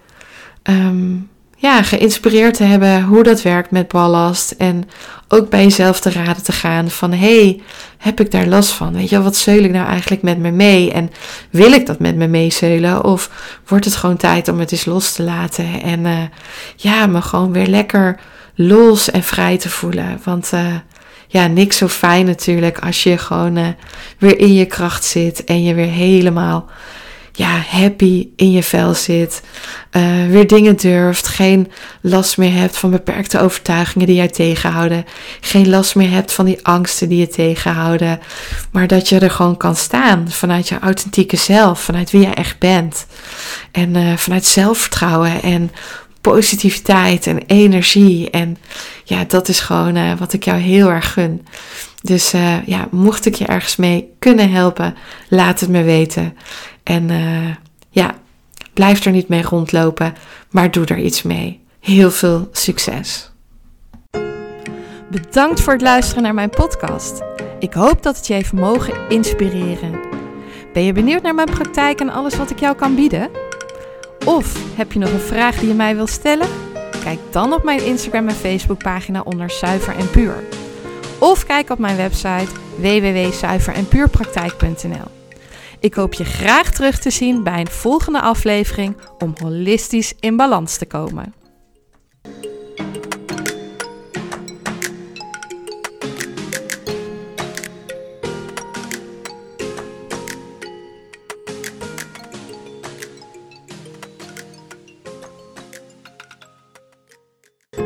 um, 0.70 1.30
ja, 1.62 1.84
geïnspireerd 1.84 2.54
te 2.54 2.64
hebben 2.64 3.04
hoe 3.04 3.24
dat 3.24 3.42
werkt 3.42 3.72
met 3.72 3.88
ballast. 3.88 4.52
En 4.52 4.90
ook 5.28 5.50
bij 5.50 5.64
jezelf 5.64 6.00
te 6.00 6.10
raden 6.10 6.44
te 6.44 6.52
gaan 6.52 6.90
van 6.90 7.12
hey, 7.12 7.62
heb 7.98 8.20
ik 8.20 8.32
daar 8.32 8.48
last 8.48 8.72
van? 8.72 8.94
Weet 8.94 9.10
je, 9.10 9.22
wat 9.22 9.36
zeul 9.36 9.64
ik 9.64 9.72
nou 9.72 9.88
eigenlijk 9.88 10.22
met 10.22 10.38
me 10.38 10.52
mee? 10.52 10.92
En 10.92 11.12
wil 11.50 11.72
ik 11.72 11.86
dat 11.86 12.00
met 12.00 12.16
me 12.16 12.28
meezeulen? 12.28 13.04
Of 13.04 13.30
wordt 13.68 13.86
het 13.86 13.96
gewoon 13.96 14.18
tijd 14.18 14.48
om 14.48 14.60
het 14.60 14.72
eens 14.72 14.86
los 14.86 15.12
te 15.12 15.24
laten? 15.24 15.82
En 15.82 16.00
uh, 16.00 16.18
ja, 16.76 17.06
me 17.06 17.22
gewoon 17.22 17.52
weer 17.52 17.68
lekker 17.68 18.20
los 18.56 19.12
en 19.12 19.24
vrij 19.24 19.58
te 19.58 19.70
voelen. 19.70 20.20
Want 20.24 20.52
uh, 20.54 20.76
ja, 21.28 21.48
niks 21.48 21.78
zo 21.78 21.88
fijn 21.88 22.26
natuurlijk 22.26 22.80
als 22.80 23.04
je 23.04 23.18
gewoon 23.18 23.58
uh, 23.58 23.68
weer 24.18 24.40
in 24.40 24.54
je 24.54 24.66
kracht 24.66 25.04
zit 25.04 25.44
en 25.44 25.64
je 25.64 25.74
weer 25.74 25.92
helemaal 25.92 26.70
ja, 27.40 27.64
happy 27.68 28.30
in 28.36 28.52
je 28.52 28.64
vel 28.64 28.94
zit. 28.94 29.42
Uh, 29.92 30.28
weer 30.28 30.48
dingen 30.48 30.76
durft. 30.76 31.28
Geen 31.28 31.72
last 32.02 32.38
meer 32.38 32.54
hebt 32.54 32.78
van 32.78 32.90
beperkte 32.90 33.40
overtuigingen 33.40 34.08
die 34.08 34.16
jij 34.16 34.28
tegenhouden. 34.28 35.06
Geen 35.42 35.70
last 35.70 35.96
meer 35.96 36.10
hebt 36.10 36.32
van 36.32 36.46
die 36.46 36.66
angsten 36.66 37.10
die 37.10 37.20
je 37.20 37.28
tegenhouden. 37.28 38.20
Maar 38.72 38.88
dat 38.88 39.10
je 39.10 39.20
er 39.20 39.32
gewoon 39.32 39.58
kan 39.58 39.76
staan 39.76 40.32
vanuit 40.32 40.68
je 40.68 40.80
authentieke 40.80 41.38
zelf. 41.38 41.82
Vanuit 41.82 42.12
wie 42.12 42.22
je 42.22 42.34
echt 42.34 42.60
bent. 42.60 43.06
En 43.72 43.96
uh, 43.96 44.18
vanuit 44.18 44.46
zelfvertrouwen 44.46 45.42
en 45.42 45.72
positiviteit 46.22 47.28
en 47.28 47.44
energie. 47.48 48.30
En 48.30 48.58
ja, 49.04 49.24
dat 49.28 49.48
is 49.48 49.60
gewoon 49.60 49.96
uh, 49.96 50.12
wat 50.18 50.34
ik 50.34 50.44
jou 50.44 50.60
heel 50.60 50.90
erg 50.90 51.14
gun. 51.14 51.46
Dus 52.02 52.32
ja, 52.66 52.88
mocht 52.92 53.26
ik 53.26 53.36
je 53.36 53.46
ergens 53.46 53.76
mee 53.76 54.10
kunnen 54.20 54.52
helpen, 54.52 54.96
laat 55.30 55.60
het 55.60 55.70
me 55.70 55.84
weten. 55.84 56.34
En 56.84 57.10
uh, 57.10 57.56
ja, 57.90 58.16
blijf 58.74 59.06
er 59.06 59.12
niet 59.12 59.28
mee 59.28 59.44
rondlopen, 59.44 60.14
maar 60.50 60.72
doe 60.72 60.86
er 60.86 60.98
iets 60.98 61.22
mee. 61.22 61.60
Heel 61.80 62.12
veel 62.12 62.50
succes. 62.52 63.32
Bedankt 65.12 65.62
voor 65.62 65.74
het 65.74 65.82
luisteren 65.82 66.24
naar 66.24 66.34
mijn 66.34 66.50
podcast. 66.50 67.22
Ik 67.60 67.74
hoop 67.74 68.04
dat 68.04 68.18
het 68.18 68.28
je 68.28 68.34
heeft 68.34 68.54
mogen 68.54 69.10
inspireren. 69.10 70.00
Ben 70.74 70.84
je 70.84 70.94
benieuwd 70.94 71.22
naar 71.22 71.36
mijn 71.36 71.50
praktijk 71.50 72.00
en 72.00 72.10
alles 72.10 72.36
wat 72.36 72.50
ik 72.50 72.60
jou 72.60 72.76
kan 72.76 72.96
bieden? 72.96 73.30
Of 74.26 74.76
heb 74.76 74.92
je 74.92 75.00
nog 75.00 75.12
een 75.12 75.20
vraag 75.20 75.60
die 75.60 75.68
je 75.68 75.74
mij 75.74 75.96
wil 75.96 76.08
stellen? 76.08 76.48
Kijk 77.04 77.20
dan 77.32 77.54
op 77.54 77.64
mijn 77.64 77.86
Instagram 77.86 78.28
en 78.28 78.36
Facebook 78.36 78.84
pagina 78.84 79.22
onder 79.22 79.50
Zuiver 79.50 79.96
en 79.96 80.10
Puur. 80.10 80.44
Of 81.20 81.46
kijk 81.46 81.70
op 81.70 81.80
mijn 81.80 81.98
website 81.98 82.48
www.zuiverenpuurpraktijk.nl. 82.78 85.19
Ik 85.80 85.94
hoop 85.94 86.14
je 86.14 86.26
graag 86.26 86.72
terug 86.72 87.00
te 87.00 87.10
zien 87.10 87.44
bij 87.44 87.60
een 87.60 87.68
volgende 87.68 88.22
aflevering 88.22 88.96
om 89.18 89.34
holistisch 89.42 90.14
in 90.20 90.36
balans 90.36 90.78
te 90.78 90.86
komen. 90.86 91.34